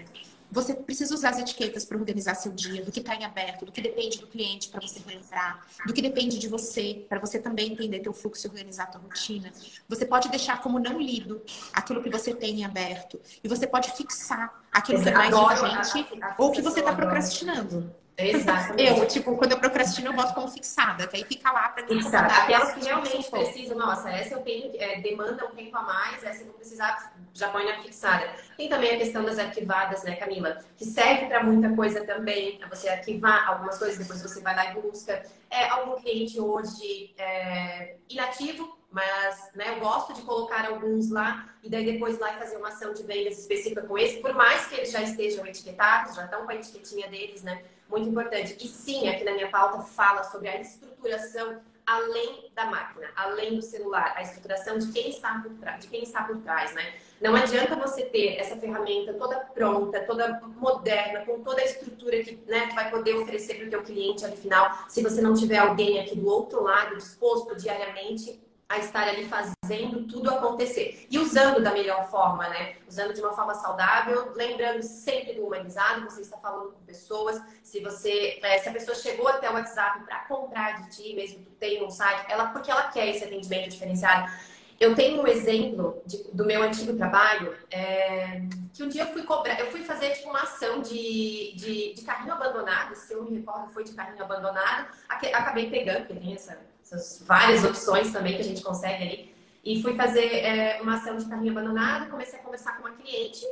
[0.52, 3.72] Você precisa usar as etiquetas para organizar seu dia, do que está em aberto, do
[3.72, 7.74] que depende do cliente para você relembrar, do que depende de você, para você também
[7.74, 9.52] entender teu fluxo e organizar tua rotina.
[9.88, 11.42] Você pode deixar como não lido
[11.74, 13.20] aquilo que você tem em aberto.
[13.44, 16.08] E você pode fixar aquilo que é mais urgente
[16.38, 17.94] ou que você está procrastinando.
[18.20, 19.00] Exatamente.
[19.00, 21.88] Eu, tipo, quando eu procrastino, eu boto como fixada, que aí fica lá para.
[21.88, 22.34] Fixada.
[22.34, 26.42] Aquelas que realmente precisam, nossa, essa eu tenho, é, demanda um tempo a mais, essa
[26.42, 28.28] eu vou precisar, já põe na fixada.
[28.58, 30.58] Tem também a questão das arquivadas, né, Camila?
[30.78, 34.82] Que serve para muita coisa também, você arquivar algumas coisas, depois você vai lá e
[34.82, 35.24] busca.
[35.50, 41.70] É, algum cliente hoje é, inativo, mas né, eu gosto de colocar alguns lá e
[41.70, 44.92] daí depois lá fazer uma ação de vendas específica com esse, por mais que eles
[44.92, 47.64] já estejam etiquetados, já estão com a etiquetinha deles, né?
[47.90, 48.56] muito importante.
[48.62, 53.64] E sim, aqui na minha pauta fala sobre a estruturação além da máquina, além do
[53.64, 56.94] celular, a estruturação de quem está por trás, de quem está por trás, né?
[57.20, 62.36] Não adianta você ter essa ferramenta toda pronta, toda moderna, com toda a estrutura que
[62.46, 66.00] né, vai poder oferecer para o teu cliente ali final, se você não tiver alguém
[66.00, 68.40] aqui do outro lado disposto diariamente
[68.70, 71.08] a estar ali fazendo tudo acontecer.
[71.10, 72.76] E usando da melhor forma, né?
[72.88, 77.42] Usando de uma forma saudável, lembrando sempre do humanizado, você está falando com pessoas.
[77.64, 81.44] Se você, é, se a pessoa chegou até o WhatsApp para comprar de ti, mesmo
[81.44, 84.32] que tenha um site, ela porque ela quer esse atendimento diferenciado.
[84.80, 89.24] Eu tenho um exemplo de, do meu antigo trabalho, é, que um dia eu fui
[89.24, 93.38] cobrar, eu fui fazer tipo, uma ação de, de, de carrinho abandonado, se eu me
[93.40, 94.88] recordo, foi de carrinho abandonado.
[95.10, 96.58] Acabei pegando, porque tem essa
[96.92, 99.36] essas várias opções também que a gente consegue ali.
[99.64, 103.46] E fui fazer é, uma ação de carrinho abandonado, comecei a conversar com uma cliente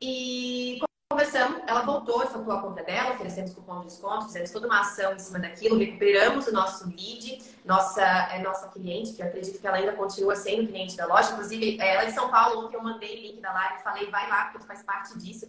[0.00, 0.78] e
[1.10, 1.62] conversamos.
[1.66, 5.18] Ela voltou, efetuou a conta dela, oferecemos cupom de desconto, fizemos toda uma ação em
[5.18, 9.78] cima daquilo, recuperamos o nosso lead, nossa, é, nossa cliente, que eu acredito que ela
[9.78, 11.32] ainda continua sendo cliente da loja.
[11.32, 14.28] Inclusive, ela é de São Paulo, ontem eu mandei o link da live, falei, vai
[14.28, 15.48] lá, porque tu faz parte disso.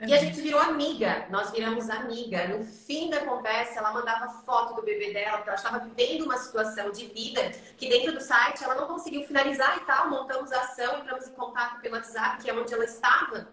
[0.00, 2.46] E a gente virou amiga, nós viramos amiga.
[2.46, 6.36] No fim da conversa, ela mandava foto do bebê dela, porque ela estava vivendo uma
[6.36, 10.08] situação de vida que dentro do site ela não conseguiu finalizar e tal.
[10.08, 13.48] Montamos a ação, entramos em contato pelo WhatsApp, que é onde ela estava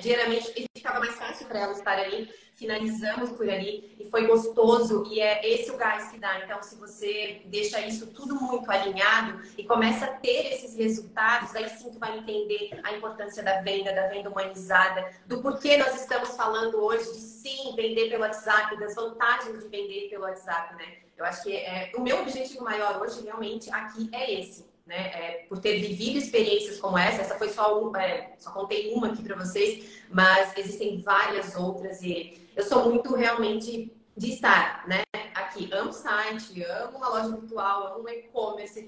[0.00, 5.04] diariamente, e ficava mais fácil para ela estar ali finalizamos por ali e foi gostoso
[5.10, 6.40] e é esse o gás que dá.
[6.44, 11.70] Então, se você deixa isso tudo muito alinhado e começa a ter esses resultados, aí
[11.70, 16.36] sim tu vai entender a importância da venda, da venda humanizada, do porquê nós estamos
[16.36, 20.98] falando hoje de sim vender pelo WhatsApp, das vantagens de vender pelo WhatsApp, né?
[21.16, 24.68] Eu acho que é, o meu objetivo maior hoje realmente aqui é esse.
[24.86, 24.96] Né?
[24.96, 29.12] É, por ter vivido experiências como essa, essa foi só uma, é, só contei uma
[29.12, 35.02] aqui para vocês, mas existem várias outras e eu sou muito realmente de estar, né?
[35.34, 38.80] Aqui, amo site, amo uma loja virtual, amo e-commerce.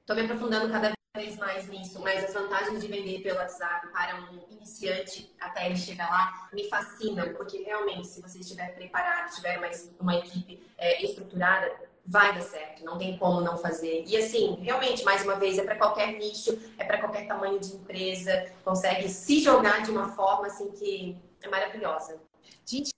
[0.00, 3.88] Estou é, me aprofundando cada vez mais nisso, mas as vantagens de vender pelo WhatsApp
[3.88, 9.34] para um iniciante até ele chegar lá me fascinam, porque realmente, se você estiver preparado,
[9.34, 11.72] tiver uma, uma equipe é, estruturada,
[12.04, 14.04] vai dar certo, não tem como não fazer.
[14.06, 17.74] E assim, realmente, mais uma vez, é para qualquer nicho, é para qualquer tamanho de
[17.74, 22.20] empresa, consegue se jogar de uma forma assim que é maravilhosa.
[22.64, 22.90] Gente,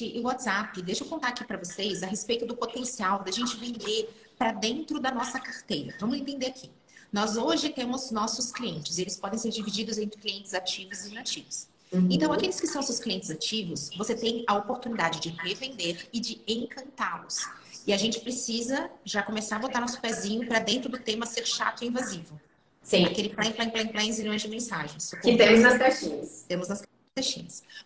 [0.00, 3.56] e o WhatsApp, deixa eu contar aqui para vocês a respeito do potencial da gente
[3.56, 5.96] vender para dentro da nossa carteira.
[5.98, 6.70] Vamos entender aqui.
[7.12, 11.68] Nós hoje temos nossos clientes, eles podem ser divididos entre clientes ativos e inativos.
[11.92, 12.08] Uhum.
[12.10, 16.42] Então, aqueles que são seus clientes ativos, você tem a oportunidade de revender e de
[16.46, 17.46] encantá-los.
[17.86, 21.46] E a gente precisa já começar a botar nosso pezinho para dentro do tema ser
[21.46, 22.38] chato e invasivo.
[22.82, 23.04] Sim.
[23.04, 25.12] Aquele plan, plan, plan, plan, zilhões de mensagens.
[25.22, 26.44] Que temos nas caixinhas.
[26.46, 26.95] Temos nas caixinhas.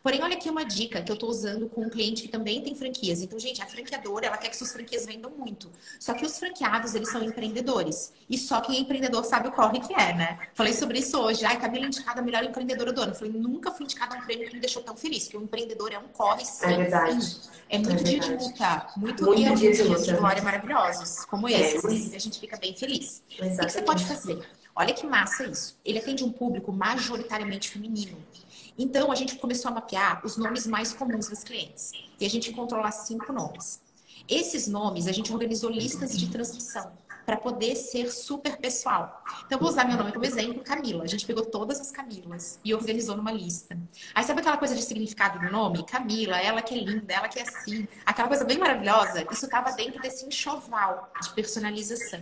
[0.02, 2.74] Porém, olha aqui uma dica que eu estou usando com um cliente que também tem
[2.74, 3.22] franquias.
[3.22, 5.70] Então, gente, a franqueadora, ela quer que suas franquias vendam muito.
[6.00, 8.12] Só que os franqueados, eles são empreendedores.
[8.28, 10.38] E só quem é empreendedor sabe o corre que é, né?
[10.52, 11.44] Falei sobre isso hoje.
[11.44, 13.14] Ai, Camila indicada a melhor empreendedora do ano.
[13.14, 15.24] Falei, nunca fui indicada a um prêmio que me deixou tão feliz.
[15.24, 16.66] Porque o empreendedor é um corre sim.
[16.66, 17.36] É verdade.
[17.68, 18.86] É muito é dia de luta.
[18.96, 20.02] Muito, muito dia, dia de luta.
[20.02, 21.24] de glória maravilhosos.
[21.26, 22.16] Como é, esse.
[22.16, 23.22] A gente fica bem feliz.
[23.30, 23.62] Exatamente.
[23.62, 24.40] O que você pode fazer?
[24.74, 25.78] Olha que massa isso.
[25.84, 28.16] Ele atende um público majoritariamente feminino.
[28.78, 31.92] Então, a gente começou a mapear os nomes mais comuns dos clientes.
[32.18, 33.80] E a gente encontrou lá cinco nomes.
[34.28, 36.92] Esses nomes, a gente organizou listas de transmissão
[37.26, 39.22] para poder ser super pessoal.
[39.46, 41.04] Então, vou usar meu nome como exemplo, Camila.
[41.04, 43.78] A gente pegou todas as Camilas e organizou numa lista.
[44.14, 45.84] Aí, sabe aquela coisa de significado do nome?
[45.84, 47.86] Camila, ela que é linda, ela que é assim.
[48.04, 49.24] Aquela coisa bem maravilhosa.
[49.30, 52.20] Isso estava dentro desse enxoval de personalização.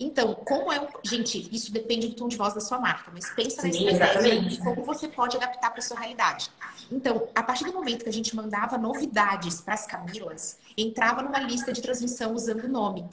[0.00, 0.88] Então, como é um...
[1.04, 4.40] Gente, isso depende do tom de voz da sua marca, mas pensa Sim, na estratégia
[4.40, 6.50] de como você pode adaptar para sua realidade.
[6.90, 11.38] Então, a partir do momento que a gente mandava novidades para as Camilas, entrava numa
[11.38, 13.06] lista de transmissão usando o nome.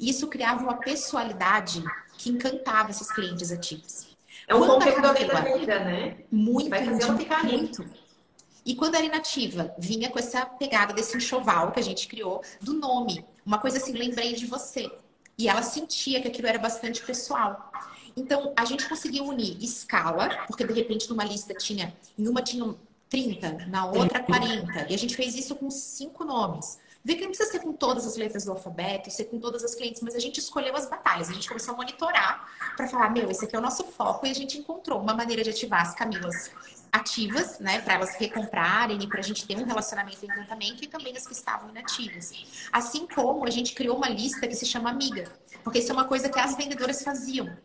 [0.00, 1.84] Isso criava uma pessoalidade
[2.16, 4.16] que encantava esses clientes ativos.
[4.48, 6.16] É um conteúdo da vida, né?
[6.30, 7.84] Muito, Vai fazer muito, ficar muito.
[8.64, 12.72] E quando era inativa, vinha com essa pegada desse enxoval que a gente criou do
[12.72, 13.24] nome.
[13.44, 14.90] Uma coisa assim, lembrei de você.
[15.42, 17.72] E ela sentia que aquilo era bastante pessoal.
[18.16, 22.72] Então, a gente conseguiu unir escala, porque de repente numa lista tinha, em uma tinha
[23.08, 24.86] 30, na outra 40.
[24.88, 26.78] E a gente fez isso com cinco nomes.
[27.04, 29.74] Vê que não precisa ser com todas as letras do alfabeto, ser com todas as
[29.74, 31.28] clientes, mas a gente escolheu as batalhas.
[31.28, 34.24] A gente começou a monitorar para falar, meu, esse aqui é o nosso foco.
[34.24, 36.52] E a gente encontrou uma maneira de ativar as Camilas
[36.92, 40.86] ativas, né, para elas recomprarem e para a gente ter um relacionamento e encantamento, e
[40.86, 42.32] também as que estavam inativas.
[42.70, 45.24] Assim como a gente criou uma lista que se chama Amiga,
[45.64, 47.56] porque isso é uma coisa que as vendedoras faziam.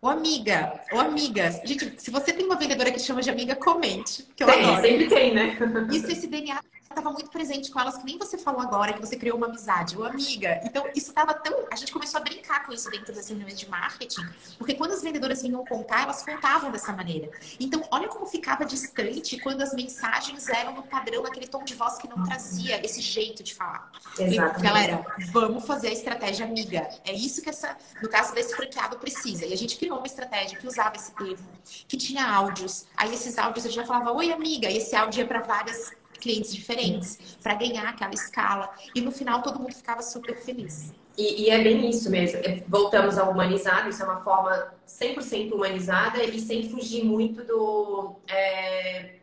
[0.00, 4.26] Ô amiga, ô amigas, gente, se você tem uma vendedora que chama de amiga, comente.
[4.34, 4.82] Que eu tem, adoro.
[4.82, 5.56] sempre tem, né?
[5.92, 6.60] Isso, esse DNA
[6.92, 9.96] estava muito presente com elas, que nem você falou agora, que você criou uma amizade,
[9.96, 10.60] ou amiga.
[10.64, 11.66] Então, isso estava tão.
[11.70, 14.26] A gente começou a brincar com isso dentro das reuniões de marketing,
[14.58, 17.30] porque quando as vendedoras vinham contar, elas contavam dessa maneira.
[17.58, 21.98] Então, olha como ficava distante quando as mensagens eram no padrão, aquele tom de voz
[21.98, 23.90] que não trazia esse jeito de falar.
[24.18, 24.60] Exato.
[24.60, 26.88] Galera, vamos fazer a estratégia amiga.
[27.04, 29.46] É isso que essa, no caso desse franqueado, precisa.
[29.46, 31.48] E a gente criou uma estratégia que usava esse termo,
[31.88, 32.86] que tinha áudios.
[32.96, 35.92] Aí esses áudios a gente já falava, oi amiga, e esse áudio ia para várias
[36.22, 38.70] clientes diferentes para ganhar aquela escala.
[38.94, 40.94] E no final todo mundo ficava super feliz.
[41.18, 42.38] E, e, é bem isso mesmo.
[42.38, 48.16] É, voltamos ao humanizado, isso é uma forma 100% humanizada e sem fugir muito do.
[48.28, 49.16] É,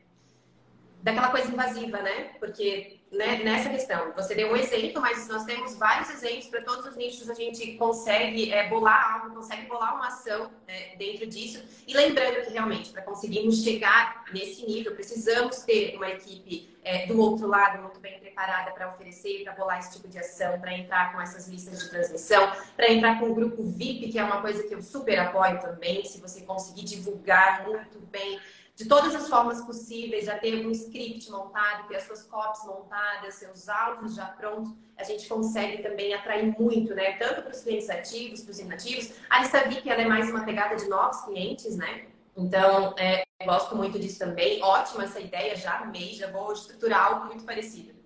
[1.02, 2.32] daquela coisa invasiva, né?
[2.40, 4.12] Porque né, nessa questão.
[4.14, 7.30] Você deu um exemplo, mas nós temos vários exemplos para todos os nichos.
[7.30, 11.64] A gente consegue é, bolar algo, consegue bolar uma ação é, dentro disso.
[11.88, 17.20] E lembrando que realmente, para conseguirmos chegar nesse nível, precisamos ter uma equipe é, do
[17.20, 21.12] outro lado muito bem preparada para oferecer, para bolar esse tipo de ação, para entrar
[21.12, 24.64] com essas listas de transmissão, para entrar com o grupo VIP, que é uma coisa
[24.64, 26.06] que eu super apoio também.
[26.06, 28.40] Se você conseguir divulgar muito bem
[28.80, 33.36] de todas as formas possíveis, já ter um script montado, ter as suas copies montadas,
[33.36, 37.18] seus áudios já prontos, a gente consegue também atrair muito, né?
[37.18, 39.12] Tanto para os clientes ativos, para os inativos.
[39.30, 42.06] A lista VIP ela é mais uma pegada de novos clientes, né?
[42.38, 44.64] Então, é, gosto muito disso também.
[44.64, 47.99] Ótima essa ideia, já amei, já vou estruturar algo muito parecido.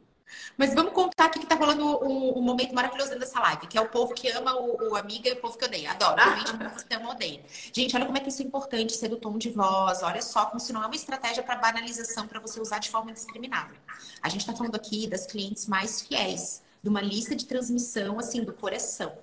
[0.58, 3.82] Mas vamos contar aqui que tá rolando um, um, momento maravilhoso dessa live, que é
[3.82, 5.92] o povo que ama o, o amiga e o povo que odeia.
[5.92, 6.16] Adoro.
[6.16, 7.42] Realmente, você ama odeia.
[7.74, 10.04] Gente, olha como é que isso é importante ser do tom de voz.
[10.04, 13.12] Olha só como se não é uma estratégia para banalização para você usar de forma
[13.12, 13.74] indiscriminada.
[14.22, 18.44] A gente está falando aqui das clientes mais fiéis, de uma lista de transmissão assim
[18.44, 19.14] do coração.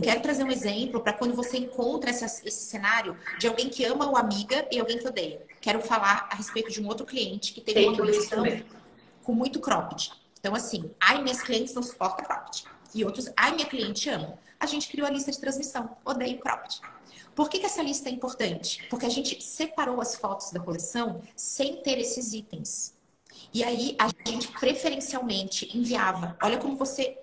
[0.00, 4.10] Quero trazer um exemplo para quando você encontra essa, esse cenário de alguém que ama
[4.10, 5.42] o amiga e alguém que odeia.
[5.60, 8.44] Quero falar a respeito de um outro cliente que teve Tem uma coleção
[9.22, 10.12] com muito cropped.
[10.42, 12.64] Então, assim, ai, minhas clientes não suportam cropped.
[12.92, 14.36] E outros, ai, minha cliente ama.
[14.58, 15.96] A gente criou a lista de transmissão.
[16.04, 16.80] Odeio cropped.
[17.32, 18.84] Por que, que essa lista é importante?
[18.90, 22.92] Porque a gente separou as fotos da coleção sem ter esses itens.
[23.54, 26.36] E aí, a gente preferencialmente enviava.
[26.42, 27.16] Olha como você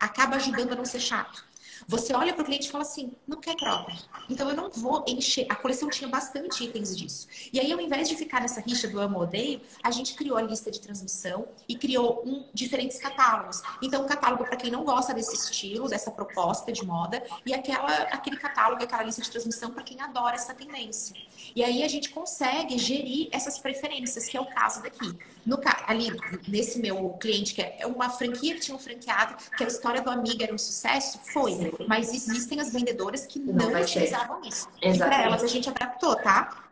[0.00, 1.44] acaba ajudando a não ser chato.
[1.86, 3.98] Você olha para o cliente e fala assim: não quer cropped.
[4.28, 5.46] Então eu não vou encher.
[5.48, 7.26] A coleção tinha bastante itens disso.
[7.52, 10.36] E aí, ao invés de ficar nessa rixa do amo ou odeio, a gente criou
[10.36, 13.62] a lista de transmissão e criou um, diferentes catálogos.
[13.82, 17.92] Então, um catálogo para quem não gosta desse estilo, dessa proposta de moda, e aquela,
[18.04, 21.16] aquele catálogo, aquela lista de transmissão para quem adora essa tendência.
[21.54, 25.16] E aí a gente consegue gerir essas preferências, que é o caso daqui.
[25.44, 26.10] No, ali,
[26.48, 30.10] nesse meu cliente, que é uma franquia que tinha um franqueado, que a história do
[30.10, 31.72] amigo era um sucesso, foi.
[31.86, 34.68] Mas existem as vendedoras que não, não utilizavam isso.
[34.80, 34.96] Exatamente.
[34.96, 36.63] E para elas a gente adaptou, tá?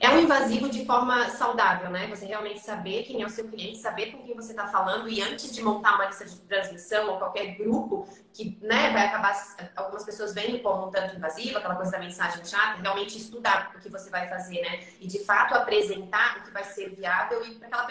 [0.00, 2.06] É um invasivo de forma saudável, né?
[2.08, 5.20] Você realmente saber quem é o seu cliente, saber com quem você está falando e
[5.20, 9.36] antes de montar uma lista de transmissão ou qualquer grupo que, né, vai acabar
[9.76, 13.78] algumas pessoas vendo como um tanto invasivo, aquela coisa da mensagem chata, realmente estudar o
[13.78, 14.80] que você vai fazer, né?
[15.00, 17.86] E de fato apresentar o que vai ser viável e aquela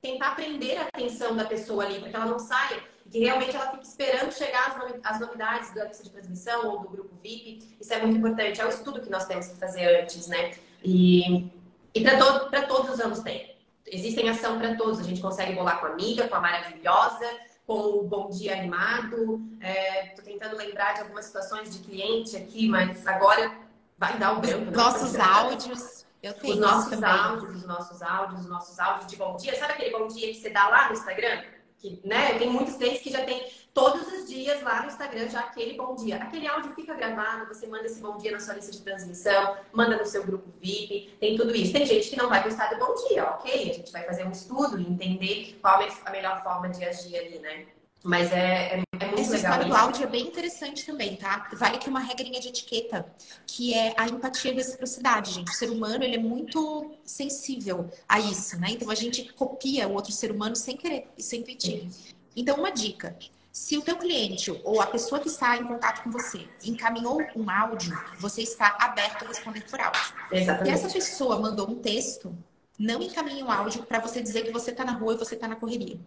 [0.00, 3.72] tentar aprender a atenção da pessoa ali, para que ela não saia que realmente ela
[3.72, 7.76] fique esperando chegar as novidades da lista de transmissão ou do grupo VIP.
[7.80, 8.60] Isso é muito importante.
[8.60, 10.52] É o estudo que nós temos que fazer antes, né?
[10.84, 11.50] E,
[11.94, 13.56] e para to todos os anos tem.
[13.86, 15.00] Existem ação para todos.
[15.00, 17.26] A gente consegue bolar com a amiga, com a maravilhosa,
[17.66, 19.40] com o bom dia animado.
[19.60, 23.52] Estou é, tentando lembrar de algumas situações de cliente aqui, mas agora
[23.98, 24.66] vai dar o branco.
[24.66, 24.76] Né?
[24.76, 26.06] Nossos áudios.
[26.22, 29.58] Eu tenho os nossos áudios, os nossos áudios, os nossos áudios de bom dia.
[29.58, 31.42] Sabe aquele bom dia que você dá lá no Instagram?
[31.78, 32.38] Que, né?
[32.38, 35.94] Tem muitos clientes que já tem todos os dias lá no Instagram já aquele bom
[35.94, 36.16] dia.
[36.16, 39.96] Aquele áudio fica gravado, você manda esse bom dia na sua lista de transmissão, manda
[39.96, 41.72] no seu grupo VIP, tem tudo isso.
[41.72, 43.70] Tem gente que não vai gostar do bom dia, ok?
[43.70, 47.16] A gente vai fazer um estudo e entender qual é a melhor forma de agir
[47.16, 47.66] ali, né?
[48.02, 49.34] Mas é, é, é muito Essa legal.
[49.34, 51.48] Essa história do áudio é bem interessante também, tá?
[51.52, 53.06] Vale aqui uma regrinha de etiqueta,
[53.46, 55.50] que é a empatia e reciprocidade, gente.
[55.50, 58.68] O ser humano, ele é muito sensível a isso, né?
[58.70, 61.90] Então, a gente copia o outro ser humano sem querer e sem pedir.
[62.34, 63.16] Então, uma dica.
[63.52, 67.50] Se o teu cliente ou a pessoa que está em contato com você encaminhou um
[67.50, 70.00] áudio, você está aberto a responder por áudio.
[70.30, 70.70] Exatamente.
[70.70, 72.32] E essa pessoa mandou um texto,
[72.80, 75.46] não encaminhe um áudio para você dizer que você está na rua e você está
[75.46, 76.00] na correria.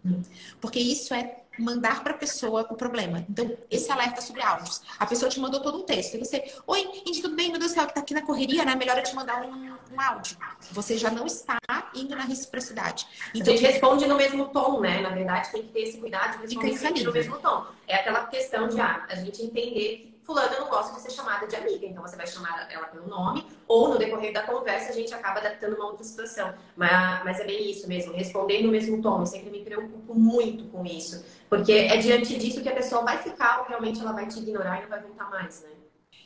[0.60, 3.24] Porque isso é mandar para a pessoa o problema.
[3.30, 4.82] Então, esse alerta sobre áudios.
[4.98, 6.16] A pessoa te mandou todo um texto.
[6.16, 7.52] E você, oi, Indy, tudo bem?
[7.52, 8.74] Meu Deus do céu, que tá aqui na correria, né?
[8.74, 10.36] Melhor eu te mandar um, um áudio.
[10.72, 11.60] Você já não está
[11.94, 13.06] indo na reciprocidade.
[13.36, 15.00] Então, a gente responde no mesmo tom, né?
[15.00, 17.68] Na verdade, tem que ter esse cuidado de responder no mesmo tom.
[17.88, 21.46] É aquela questão de ah, a gente entender que fulana não gosta de ser chamada
[21.46, 24.94] de amiga, então você vai chamar ela pelo nome, ou no decorrer da conversa a
[24.94, 26.54] gente acaba adaptando uma outra situação.
[26.76, 29.20] Mas, mas é bem isso mesmo, responder no mesmo tom.
[29.20, 33.18] Eu sempre me preocupo muito com isso, porque é diante disso que a pessoa vai
[33.18, 35.73] ficar ou realmente ela vai te ignorar e não vai voltar mais, né?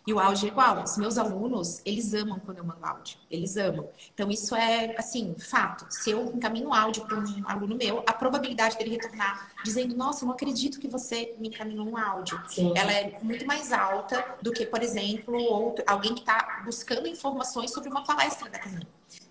[0.07, 0.81] E o áudio é igual.
[0.83, 3.17] Os meus alunos, eles amam quando eu mando áudio.
[3.29, 3.89] Eles amam.
[4.13, 5.85] Então, isso é, assim, fato.
[5.89, 10.23] Se eu encaminho um áudio para um aluno meu, a probabilidade dele retornar dizendo, nossa,
[10.23, 12.41] eu não acredito que você me encaminhou um áudio.
[12.47, 12.71] Sim.
[12.73, 17.73] Ela é muito mais alta do que, por exemplo, outro, alguém que está buscando informações
[17.73, 18.87] sobre uma palestra da Camila.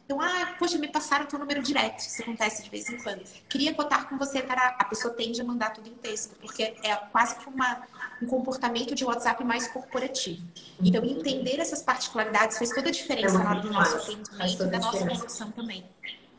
[0.07, 1.99] Então, ah, poxa, me passaram teu número direto.
[1.99, 3.25] Isso acontece de vez em quando.
[3.49, 6.95] Queria cotar com você para a pessoa tende a mandar tudo em texto, porque é
[7.11, 7.83] quase que uma,
[8.23, 10.47] um comportamento de WhatsApp mais corporativo.
[10.81, 14.67] Então, entender essas particularidades faz toda a diferença é na hora do nosso atendimento e
[14.67, 15.85] da nossa condução também.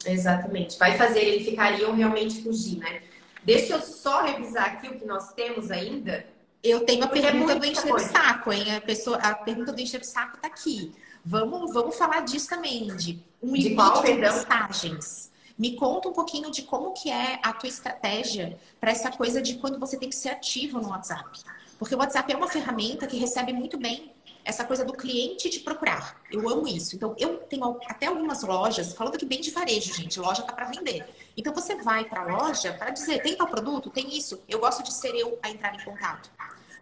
[0.06, 0.80] Exatamente.
[0.80, 3.02] Vai fazer ele ficaria ou realmente fugir, né?
[3.44, 6.26] Deixa eu só revisar aqui o que nós temos ainda.
[6.64, 8.76] Eu tenho a é pergunta é do encher o saco, hein?
[8.76, 10.94] A, pessoa, a pergunta do encher o saco está aqui.
[11.24, 15.32] Vamos, vamos falar disso também, de um de qual, de mensagens.
[15.58, 19.56] Me conta um pouquinho de como que é a tua estratégia para essa coisa de
[19.56, 21.40] quando você tem que ser ativo no WhatsApp.
[21.80, 24.12] Porque o WhatsApp é uma ferramenta que recebe muito bem
[24.48, 26.22] essa coisa do cliente te procurar.
[26.32, 26.96] Eu amo isso.
[26.96, 30.66] Então, eu tenho até algumas lojas, falando aqui bem de varejo, gente, loja tá para
[30.68, 31.06] vender.
[31.36, 33.90] Então, você vai para a loja para dizer, tem tal produto?
[33.90, 34.42] Tem isso.
[34.48, 36.32] Eu gosto de ser eu a entrar em contato.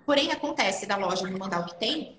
[0.06, 2.15] Porém, acontece da loja me mandar o que tem,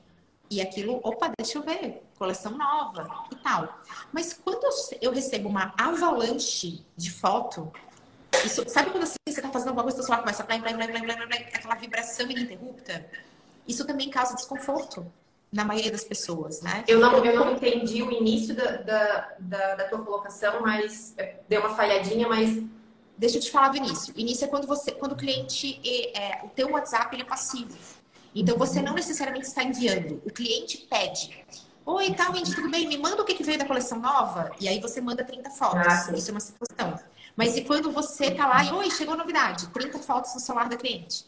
[0.51, 3.81] e aquilo, opa, deixa eu ver, coleção nova e tal.
[4.13, 4.67] Mas quando
[5.01, 7.73] eu recebo uma avalanche de foto,
[8.45, 10.77] isso, sabe quando assim, você está fazendo alguma coisa o celular começa a blém, blém,
[10.77, 13.07] blém, blém, blém, blém, aquela vibração ininterrupta?
[13.67, 15.11] Isso também causa desconforto
[15.53, 16.85] na maioria das pessoas, né?
[16.87, 21.37] Eu não, eu não entendi o início da, da, da, da tua colocação, mas é,
[21.49, 22.63] deu uma falhadinha, mas
[23.17, 24.15] deixa eu te falar do início.
[24.15, 25.81] O início é quando você, quando o cliente,
[26.15, 27.77] é, o teu WhatsApp ele é passivo.
[28.37, 30.21] Então você não necessariamente está enviando.
[30.25, 31.43] O cliente pede.
[31.87, 32.87] Oi, tal, tá, tudo bem?
[32.87, 34.51] Me manda o que veio da coleção nova.
[34.61, 35.87] E aí você manda 30 fotos.
[35.87, 37.01] Ah, Isso é uma situação.
[37.35, 39.69] Mas e quando você tá lá e, oi, chegou novidade?
[39.69, 41.25] 30 fotos no celular da cliente.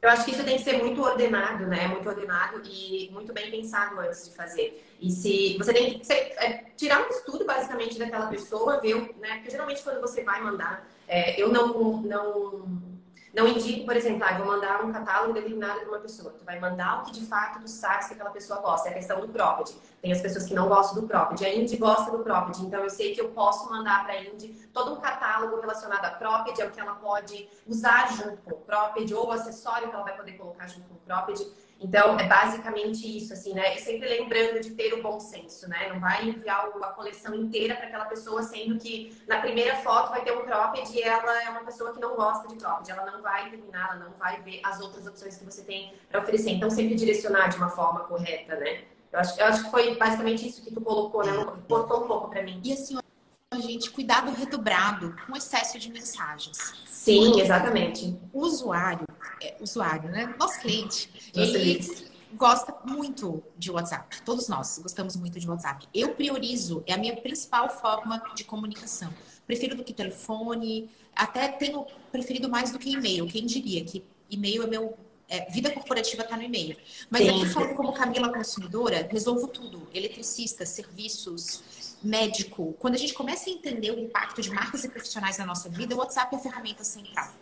[0.00, 1.88] Eu acho que isso tem que ser muito ordenado, né?
[1.88, 4.84] Muito ordenado e muito bem pensado antes de fazer.
[5.00, 9.36] E se você tem que ser, é, tirar um estudo basicamente daquela pessoa, ver, né?
[9.36, 12.91] Porque geralmente quando você vai mandar, é, eu não, não
[13.32, 16.34] não indico, por exemplo, ah, vou mandar um catálogo determinado para uma pessoa.
[16.38, 18.88] Tu vai mandar o que de fato tu sabes que aquela pessoa gosta.
[18.88, 19.74] É a questão do cropped.
[20.02, 21.42] Tem as pessoas que não gostam do cropped.
[21.42, 22.62] A Indy gosta do cropped.
[22.62, 26.10] Então eu sei que eu posso mandar para a Indy todo um catálogo relacionado a
[26.10, 29.94] cropped, é o que ela pode usar junto com o cropped, ou o acessório que
[29.94, 31.46] ela vai poder colocar junto com o cropped.
[31.82, 33.74] Então, é basicamente isso, assim, né?
[33.74, 35.90] E sempre lembrando de ter o bom senso, né?
[35.92, 40.22] Não vai enviar a coleção inteira para aquela pessoa, sendo que na primeira foto vai
[40.22, 42.90] ter um cropped e ela é uma pessoa que não gosta de cropped.
[42.90, 46.20] Ela não vai terminar, ela não vai ver as outras opções que você tem para
[46.20, 46.50] oferecer.
[46.50, 48.84] Então, sempre direcionar de uma forma correta, né?
[49.12, 51.32] Eu acho, eu acho que foi basicamente isso que tu colocou, né?
[51.68, 52.60] Cortou um pouco para mim.
[52.64, 52.96] E assim,
[53.60, 56.56] gente, cuidado redobrado com excesso de mensagens.
[56.86, 58.16] Sim, Porque exatamente.
[58.32, 59.06] O usuário,
[59.60, 60.34] usuário, né?
[60.38, 62.12] Nosso cliente, Nosso ele cliente.
[62.34, 64.22] gosta muito de WhatsApp.
[64.22, 65.86] Todos nós gostamos muito de WhatsApp.
[65.94, 69.12] Eu priorizo, é a minha principal forma de comunicação.
[69.46, 73.26] Prefiro do que telefone, até tenho preferido mais do que e-mail.
[73.26, 74.96] Quem diria que e-mail é meu
[75.28, 76.76] é, vida corporativa está no e-mail.
[77.08, 77.30] Mas Sim.
[77.30, 79.88] aqui falando como Camila consumidora, resolvo tudo.
[79.94, 82.74] Eletricista, serviços, médico.
[82.78, 85.94] Quando a gente começa a entender o impacto de marcas e profissionais na nossa vida,
[85.94, 87.32] o WhatsApp é a ferramenta central.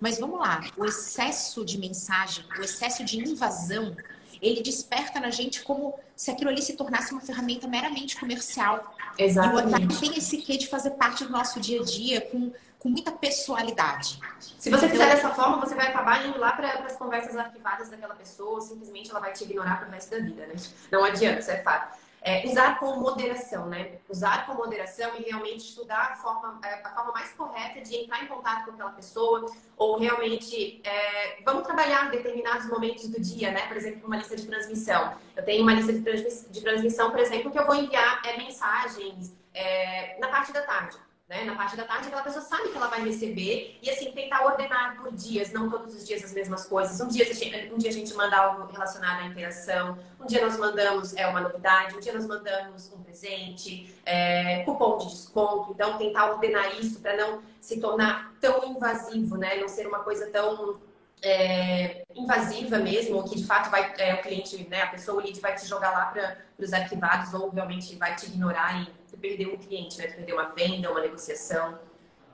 [0.00, 3.96] Mas vamos lá, o excesso de mensagem, o excesso de invasão,
[4.40, 8.94] ele desperta na gente como se aquilo ali se tornasse uma ferramenta meramente comercial.
[9.16, 9.62] Exatamente.
[9.62, 12.52] E o WhatsApp tem esse quê de fazer parte do nosso dia a dia com
[12.84, 14.20] com muita pessoalidade.
[14.58, 18.14] Se você fizer dessa forma, você vai acabar indo lá para as conversas arquivadas daquela
[18.14, 20.54] pessoa, simplesmente ela vai te ignorar pro resto da vida, né?
[20.92, 21.98] Não adianta, isso é fato.
[22.26, 23.98] É, usar com moderação, né?
[24.08, 28.24] Usar com moderação e realmente estudar a forma, é, a forma mais correta de entrar
[28.24, 29.44] em contato com aquela pessoa,
[29.76, 33.66] ou realmente é, vamos trabalhar determinados momentos do dia, né?
[33.66, 35.12] Por exemplo, uma lista de transmissão.
[35.36, 40.18] Eu tenho uma lista de transmissão, por exemplo, que eu vou enviar é, mensagens é,
[40.18, 40.96] na parte da tarde.
[41.34, 41.42] Né?
[41.42, 44.96] Na parte da tarde, aquela pessoa sabe que ela vai receber e, assim, tentar ordenar
[44.96, 47.00] por dias, não todos os dias as mesmas coisas.
[47.00, 47.26] Um dia,
[47.72, 51.40] um dia a gente manda algo relacionado à interação, um dia nós mandamos é, uma
[51.40, 55.72] novidade, um dia nós mandamos um presente, é, cupom de desconto.
[55.72, 59.56] Então, tentar ordenar isso para não se tornar tão invasivo, né?
[59.56, 60.80] Não ser uma coisa tão
[61.20, 65.40] é, invasiva mesmo, que de fato vai é, o cliente, né, a pessoa o lead
[65.40, 69.54] vai te jogar lá para os arquivados ou realmente vai te ignorar e tu perdeu
[69.54, 70.06] um cliente, né?
[70.06, 71.78] Tu perdeu uma venda, uma negociação.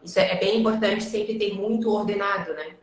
[0.02, 2.76] Isso é, é bem importante sempre ter muito ordenado, né?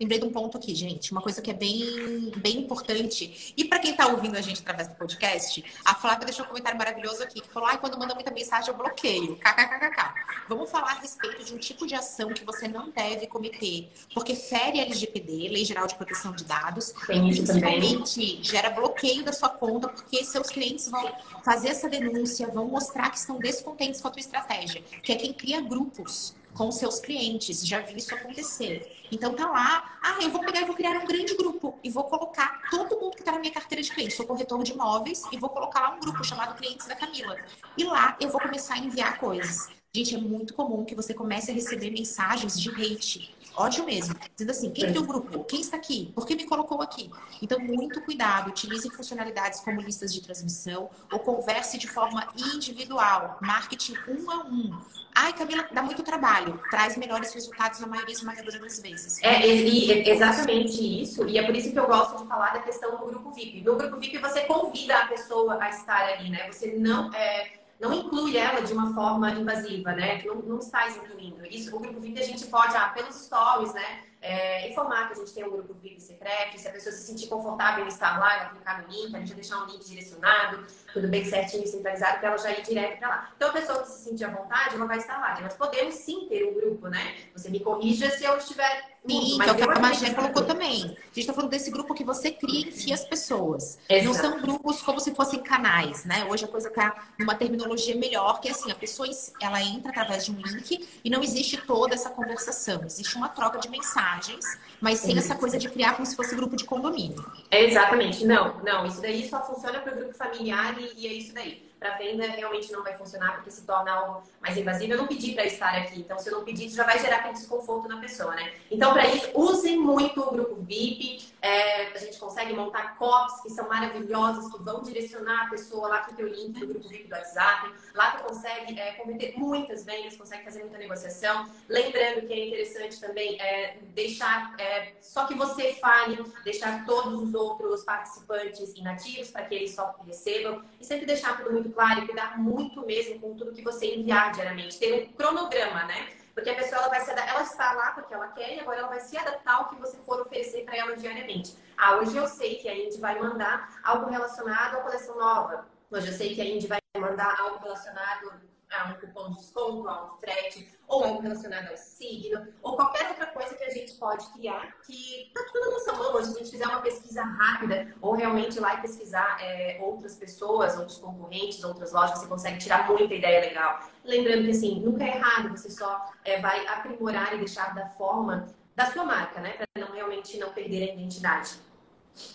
[0.00, 3.52] Lembrei de um ponto aqui, gente, uma coisa que é bem, bem importante.
[3.56, 6.78] E para quem está ouvindo a gente através do podcast, a Flávia deixou um comentário
[6.78, 9.36] maravilhoso aqui, que falou: ai, quando manda muita mensagem, eu bloqueio.
[9.36, 10.14] KKKK.
[10.48, 14.36] Vamos falar a respeito de um tipo de ação que você não deve cometer, porque
[14.36, 19.32] fere a LGPD, Lei Geral de Proteção de Dados, Tem e principalmente gera bloqueio da
[19.32, 21.12] sua conta, porque seus clientes vão
[21.44, 25.32] fazer essa denúncia, vão mostrar que estão descontentes com a tua estratégia, que é quem
[25.32, 27.64] cria grupos com seus clientes.
[27.64, 29.06] Já vi isso acontecer.
[29.12, 32.02] Então tá lá, ah, eu vou pegar e vou criar um grande grupo e vou
[32.04, 34.16] colocar todo mundo que está na minha carteira de clientes.
[34.16, 37.36] Sou corretor de imóveis e vou colocar lá um grupo chamado Clientes da Camila.
[37.76, 39.70] E lá eu vou começar a enviar coisas.
[39.94, 44.14] Gente, é muito comum que você comece a receber mensagens de hate ódio mesmo.
[44.34, 45.44] Dizendo assim, quem tem o grupo?
[45.44, 46.12] Quem está aqui?
[46.14, 47.10] Por que me colocou aqui?
[47.42, 48.48] Então, muito cuidado.
[48.48, 53.38] Utilize funcionalidades como listas de transmissão ou converse de forma individual.
[53.40, 54.80] Marketing um a um.
[55.14, 56.60] Ai, Camila, dá muito trabalho.
[56.70, 59.20] Traz melhores resultados na maioria esmagadora das vezes.
[59.22, 61.26] É, e, exatamente isso.
[61.28, 63.62] E é por isso que eu gosto de falar da questão do grupo VIP.
[63.62, 66.50] No grupo VIP, você convida a pessoa a estar ali, né?
[66.52, 67.12] Você não...
[67.12, 70.22] É não inclui ela de uma forma invasiva, né?
[70.24, 71.46] Não, não está incluindo.
[71.46, 74.02] Isso, o grupo VIP a gente pode, ah, pelos stories, né?
[74.20, 77.28] É, informar que a gente tem um grupo VIP secreto, se a pessoa se sentir
[77.28, 80.66] confortável em estar lá, ela clicar no link, a gente vai deixar um link direcionado,
[80.92, 83.32] tudo bem certinho, centralizado, para ela já ir direto para lá.
[83.36, 85.40] Então, a pessoa que se sentir à vontade, ela vai estar lá.
[85.40, 87.16] nós podemos sim ter um grupo, né?
[87.32, 90.84] Você me corrija se eu estiver Sim, que é o que a Magé colocou também.
[90.84, 93.78] A gente está falando desse grupo que você cria em si as pessoas.
[93.88, 94.04] Exato.
[94.04, 96.26] Não são grupos como se fossem canais, né?
[96.28, 99.08] Hoje a coisa está numa terminologia melhor, que é assim, a pessoa
[99.40, 102.82] ela entra através de um link e não existe toda essa conversação.
[102.84, 103.70] Existe uma troca de
[104.08, 107.24] mensagens, mas sem essa coisa de criar como se fosse grupo de condomínio.
[107.50, 108.24] É exatamente.
[108.24, 108.86] Não, não.
[108.86, 112.26] Isso daí só funciona para o grupo familiar e, e é isso daí para venda
[112.26, 114.92] realmente não vai funcionar porque se torna algo mais invasivo.
[114.92, 117.18] Eu não pedi para estar aqui, então se eu não pedir, isso já vai gerar
[117.18, 118.52] aquele desconforto na pessoa, né?
[118.70, 121.28] Então, para isso, usem muito o grupo VIP.
[121.40, 125.98] É, a gente consegue montar copies que são maravilhosos, que vão direcionar a pessoa lá
[126.00, 127.72] para o teu link do grupo VIP do WhatsApp.
[127.94, 131.48] Lá tu consegue é, converter muitas vendas, consegue fazer muita negociação.
[131.68, 137.34] Lembrando que é interessante também é, deixar é, só que você fale, deixar todos os
[137.34, 142.02] outros participantes inativos para que eles só recebam e sempre deixar tudo muito muito claro
[142.02, 144.78] e cuidar muito mesmo com tudo que você enviar diariamente.
[144.78, 146.14] Ter um cronograma, né?
[146.34, 148.88] Porque a pessoa ela vai se ela está lá porque ela quer e agora ela
[148.88, 151.56] vai se adaptar ao que você for oferecer para ela diariamente.
[151.76, 155.66] Ah, hoje eu sei que a Indy vai mandar algo relacionado à coleção nova.
[155.90, 158.32] Hoje eu sei que a Indy vai mandar algo relacionado
[158.70, 163.08] a um cupom de desconto, a um frete, ou algo relacionado ao signo, ou qualquer
[163.10, 166.14] outra coisa que a gente pode criar, que está tudo na nossa mão.
[166.14, 169.78] Hoje, se a gente fizer uma pesquisa rápida, ou realmente ir lá e pesquisar é,
[169.82, 173.80] outras pessoas, outros concorrentes, outras lojas, você consegue tirar muita ideia legal.
[174.02, 178.46] Lembrando que, assim, nunca é errado, você só é, vai aprimorar e deixar da forma
[178.74, 179.54] da sua marca, né?
[179.54, 181.67] Para não realmente não perder a identidade.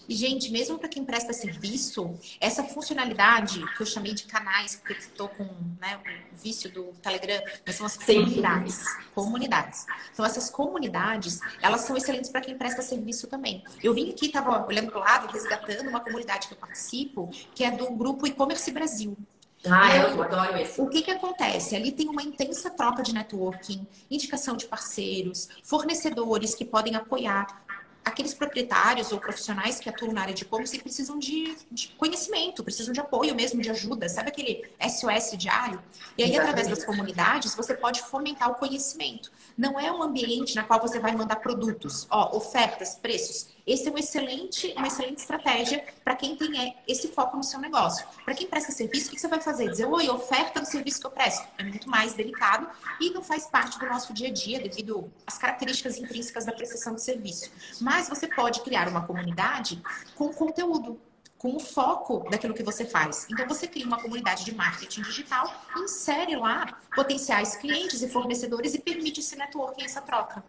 [0.07, 4.93] E, gente, mesmo para quem presta serviço, essa funcionalidade que eu chamei de canais, porque
[4.93, 5.43] estou com
[5.79, 8.75] né, o vício do Telegram, mas são as comunidades.
[8.75, 9.03] Sim.
[9.13, 9.85] Comunidades.
[10.11, 13.63] Então, essas comunidades, elas são excelentes para quem presta serviço também.
[13.81, 17.63] Eu vim aqui, estava olhando para o lado, resgatando uma comunidade que eu participo, que
[17.63, 19.17] é do grupo E-Commerce Brasil.
[19.65, 20.81] Ah, eu adoro esse.
[20.81, 21.75] O que, que acontece?
[21.75, 27.63] Ali tem uma intensa troca de networking, indicação de parceiros, fornecedores que podem apoiar
[28.03, 32.93] aqueles proprietários ou profissionais que atuam na área de e-commerce precisam de, de, conhecimento, precisam
[32.93, 35.81] de apoio mesmo, de ajuda, sabe aquele SOS diário?
[36.17, 39.31] E aí, através das comunidades, você pode fomentar o conhecimento.
[39.57, 43.52] Não é um ambiente na qual você vai mandar produtos, ó, ofertas, preços.
[43.65, 47.59] Esse é um excelente, uma excelente estratégia para quem tem é, esse foco no seu
[47.59, 48.05] negócio.
[48.25, 49.69] Para quem presta serviço, o que você vai fazer?
[49.69, 51.47] Dizer, oi, oferta do serviço que eu presto.
[51.57, 52.67] É muito mais delicado
[52.99, 56.93] e não faz parte do nosso dia a dia devido às características intrínsecas da prestação
[56.93, 57.49] de serviço.
[57.79, 59.81] Mas você pode criar uma comunidade
[60.15, 60.99] com conteúdo
[61.37, 63.27] com o foco daquilo que você faz.
[63.29, 68.79] Então, você cria uma comunidade de marketing digital, insere lá potenciais clientes e fornecedores e
[68.79, 70.41] permite esse networking, essa troca.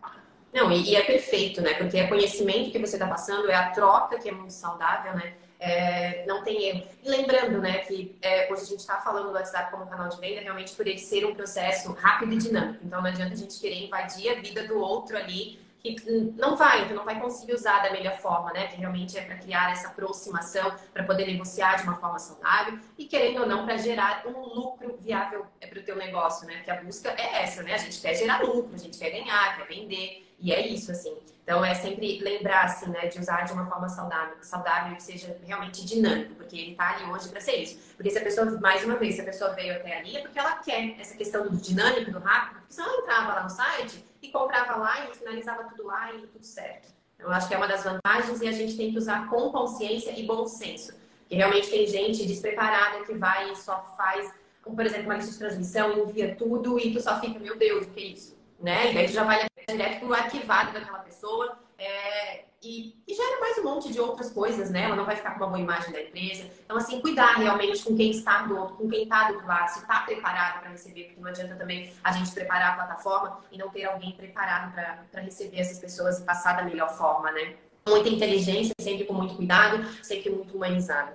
[0.55, 1.74] Não, e, e é perfeito, né?
[1.74, 5.34] Porque é conhecimento que você está passando, é a troca que é muito saudável, né?
[5.59, 6.86] É, não tem erro.
[7.02, 10.20] E lembrando, né, que é, hoje a gente está falando do WhatsApp como canal de
[10.20, 12.84] venda, realmente por ele ser um processo rápido e dinâmico.
[12.84, 15.59] Então não adianta a gente querer invadir a vida do outro ali
[15.93, 18.68] que não vai, que não vai conseguir usar da melhor forma, né?
[18.68, 23.05] Que realmente é para criar essa aproximação, para poder negociar de uma forma saudável e
[23.05, 26.57] querendo ou não para gerar um lucro viável é para o teu negócio, né?
[26.57, 27.74] Porque a busca é essa, né?
[27.74, 31.14] A gente quer gerar lucro, a gente quer ganhar, quer vender e é isso, assim.
[31.43, 35.37] Então é sempre lembrar, assim, né, de usar de uma forma saudável, saudável que seja
[35.45, 37.78] realmente dinâmico, porque ele está ali hoje para ser isso.
[37.95, 40.39] Porque se a pessoa, mais uma vez, se a pessoa veio até ali, é porque
[40.39, 44.03] ela quer essa questão do dinâmico, do rápido, porque se ela entrava lá no site
[44.25, 46.93] e comprava lá e finalizava tudo lá e tudo certo.
[47.18, 50.11] Eu acho que é uma das vantagens e a gente tem que usar com consciência
[50.18, 50.93] e bom senso.
[51.20, 55.39] Porque realmente tem gente despreparada que vai e só faz, por exemplo, uma lista de
[55.39, 58.37] transmissão, envia tudo e tu só fica, meu Deus, o que é isso?
[58.61, 58.91] Né?
[58.91, 61.59] E daí tu já vai direto pro arquivado daquela pessoa.
[61.79, 64.84] É, e, e gera mais um monte de outras coisas, né?
[64.84, 66.50] Ela não vai ficar com uma boa imagem da empresa.
[66.64, 69.68] Então, assim, cuidar realmente com quem está do outro, com quem está do outro lado,
[69.68, 73.58] se está preparado para receber, porque não adianta também a gente preparar a plataforma e
[73.58, 74.72] não ter alguém preparado
[75.10, 77.56] para receber essas pessoas e passar da melhor forma, né?
[77.86, 81.12] Muita inteligência, sempre com muito cuidado, sempre muito humanizado.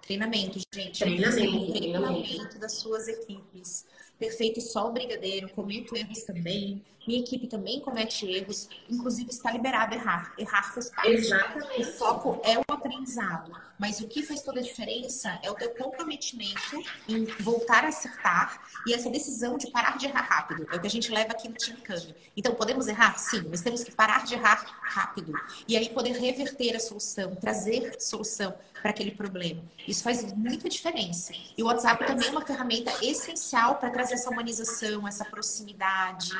[0.00, 0.98] Treinamento, gente.
[0.98, 3.86] Treinamento, treinamento das suas equipes
[4.22, 6.80] perfeito só o brigadeiro, cometo erros também.
[7.06, 10.32] Minha equipe também comete erros, inclusive está liberado errar.
[10.38, 11.10] Errar faz parte.
[11.10, 11.82] Exatamente.
[11.82, 13.52] O foco é o aprendizado.
[13.78, 18.62] Mas o que faz toda a diferença é o teu comprometimento em voltar a acertar
[18.86, 20.66] e essa decisão de parar de errar rápido.
[20.72, 22.14] É o que a gente leva aqui no Team Kami.
[22.36, 23.18] Então, podemos errar?
[23.18, 25.32] Sim, mas temos que parar de errar rápido.
[25.66, 29.62] E aí poder reverter a solução, trazer solução para aquele problema.
[29.86, 31.32] Isso faz muita diferença.
[31.56, 36.30] E o WhatsApp também é uma ferramenta essencial para trazer essa humanização, essa proximidade.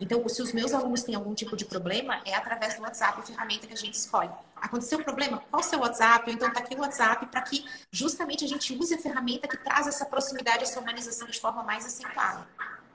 [0.00, 3.22] Então, se os meus alunos têm algum tipo de problema, é através do WhatsApp a
[3.22, 4.30] ferramenta que a gente escolhe.
[4.56, 5.42] Aconteceu um problema?
[5.50, 6.30] Qual o seu WhatsApp?
[6.30, 9.86] Então, tá aqui o WhatsApp para que justamente a gente use a ferramenta que traz
[9.86, 12.46] essa proximidade, essa humanização de forma mais acentuada.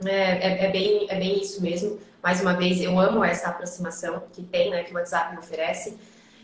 [0.03, 1.99] É, é, é, bem, é bem isso mesmo.
[2.24, 5.97] Mais uma vez, eu amo essa aproximação que tem, né, que o WhatsApp me oferece.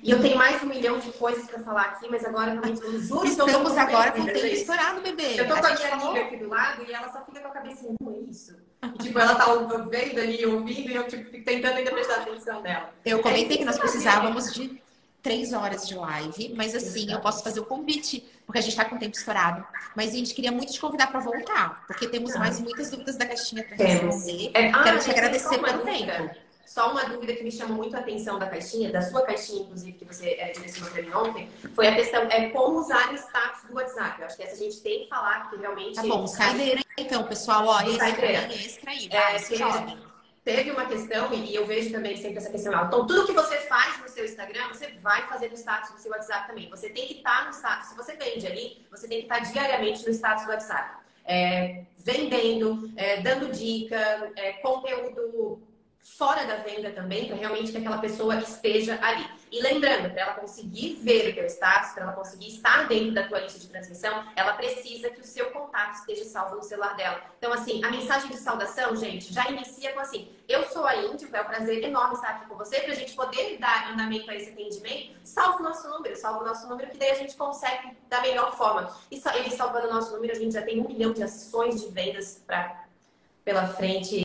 [0.04, 3.00] E eu tenho mais um milhão de coisas para falar aqui, mas agora realmente eu
[3.00, 5.40] juro Estamos agora com o tempo estourado, bebê.
[5.40, 7.52] Eu tô com a minha amiga aqui do lado e ela só fica com a
[7.52, 8.56] cabeça em é isso.
[8.84, 9.46] E, tipo, ela tá
[9.90, 12.94] vendo ali, ouvindo, e eu tipo, fico tentando ainda prestar atenção nela.
[13.06, 14.82] Eu comentei é que nós precisávamos de
[15.22, 18.84] três horas de live, mas assim, eu posso fazer o convite, porque a gente está
[18.86, 19.66] com o tempo estourado.
[19.96, 23.26] Mas a gente queria muito te convidar para voltar, porque temos mais muitas dúvidas da
[23.26, 24.52] caixinha para responder.
[24.54, 26.51] É, ah, Quero te agradecer pelo tempo.
[26.66, 29.98] Só uma dúvida que me chamou muito a atenção da caixinha, da sua caixinha, inclusive,
[29.98, 33.70] que você é, direcionou para mim ontem, foi a questão é como usar o status
[33.70, 34.22] do WhatsApp.
[34.22, 35.96] Eu acho que essa a gente tem que falar, porque realmente.
[35.96, 39.98] Tá bom, saideira então, pessoal, ó, esse também extra aí, vai, é,
[40.44, 42.74] Teve uma questão, e eu vejo também sempre essa questão.
[42.74, 46.12] Então, tudo que você faz no seu Instagram, você vai fazer no status do seu
[46.12, 46.68] WhatsApp também.
[46.70, 47.90] Você tem que estar no status.
[47.90, 50.98] Se você vende ali, você tem que estar diariamente no status do WhatsApp.
[51.26, 55.62] É, vendendo, é, dando dica, é, conteúdo
[56.04, 59.26] fora da venda também, para realmente que aquela pessoa esteja ali.
[59.52, 63.28] E lembrando, para ela conseguir ver o teu status, para ela conseguir estar dentro da
[63.28, 67.22] tua lista de transmissão, ela precisa que o seu contato esteja salvo no celular dela.
[67.38, 71.36] Então, assim, a mensagem de saudação, gente, já inicia com assim: Eu sou a Índico,
[71.36, 74.36] é um prazer enorme estar aqui com você, para a gente poder dar andamento a
[74.36, 75.20] esse atendimento.
[75.24, 78.56] Salve o nosso número, salve o nosso número, que daí a gente consegue da melhor
[78.56, 78.96] forma.
[79.12, 81.92] E ele salvando o nosso número, a gente já tem um milhão de ações de
[81.92, 82.86] vendas pra,
[83.44, 84.24] pela frente.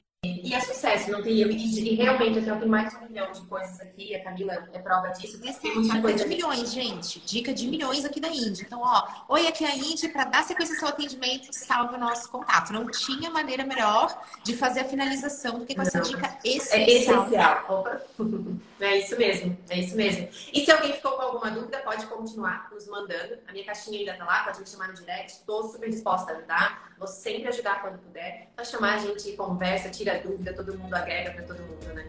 [0.96, 1.34] Esquece, não tem.
[1.34, 4.78] E, realmente, assim, eu tenho mais de um milhão de coisas aqui, a Camila é
[4.78, 5.40] prova disso.
[5.40, 6.24] Tem assim, muita coisa.
[6.24, 7.20] de milhões, gente.
[7.20, 8.64] Dica de milhões aqui da Índia.
[8.66, 11.98] Então, ó, oi, aqui é a Índia, para dar sequência ao seu atendimento, salve o
[11.98, 12.72] nosso contato.
[12.72, 16.04] Não tinha maneira melhor de fazer a finalização do que com essa não.
[16.04, 16.80] dica essencial.
[16.80, 17.64] É essencial.
[17.68, 18.00] Opa.
[18.78, 20.28] É isso mesmo, é isso mesmo.
[20.52, 23.38] E se alguém ficou com alguma dúvida, pode continuar nos mandando.
[23.48, 25.32] A minha caixinha ainda tá lá, pode me chamar no direct.
[25.32, 26.92] Estou super disposta a ajudar.
[26.98, 28.48] Vou sempre ajudar quando puder.
[28.54, 32.06] Pra chamar a gente, conversa, tira dúvida, todo mundo agrega para todo mundo, né?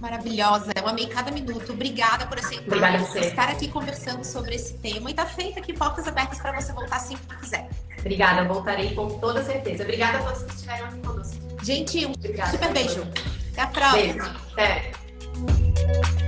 [0.00, 1.72] Maravilhosa, eu amei cada minuto.
[1.72, 5.72] Obrigada por aceitar Obrigada por estar aqui conversando sobre esse tema e tá feita aqui
[5.72, 7.68] portas abertas para você voltar sempre que quiser.
[7.98, 9.82] Obrigada, voltarei com toda certeza.
[9.82, 11.34] Obrigada a todos que estiveram aqui conosco.
[11.62, 13.06] Gente, um Obrigada, super beijo.
[13.52, 14.02] Até a próxima.
[14.02, 14.36] Beijo.
[14.52, 16.23] Até.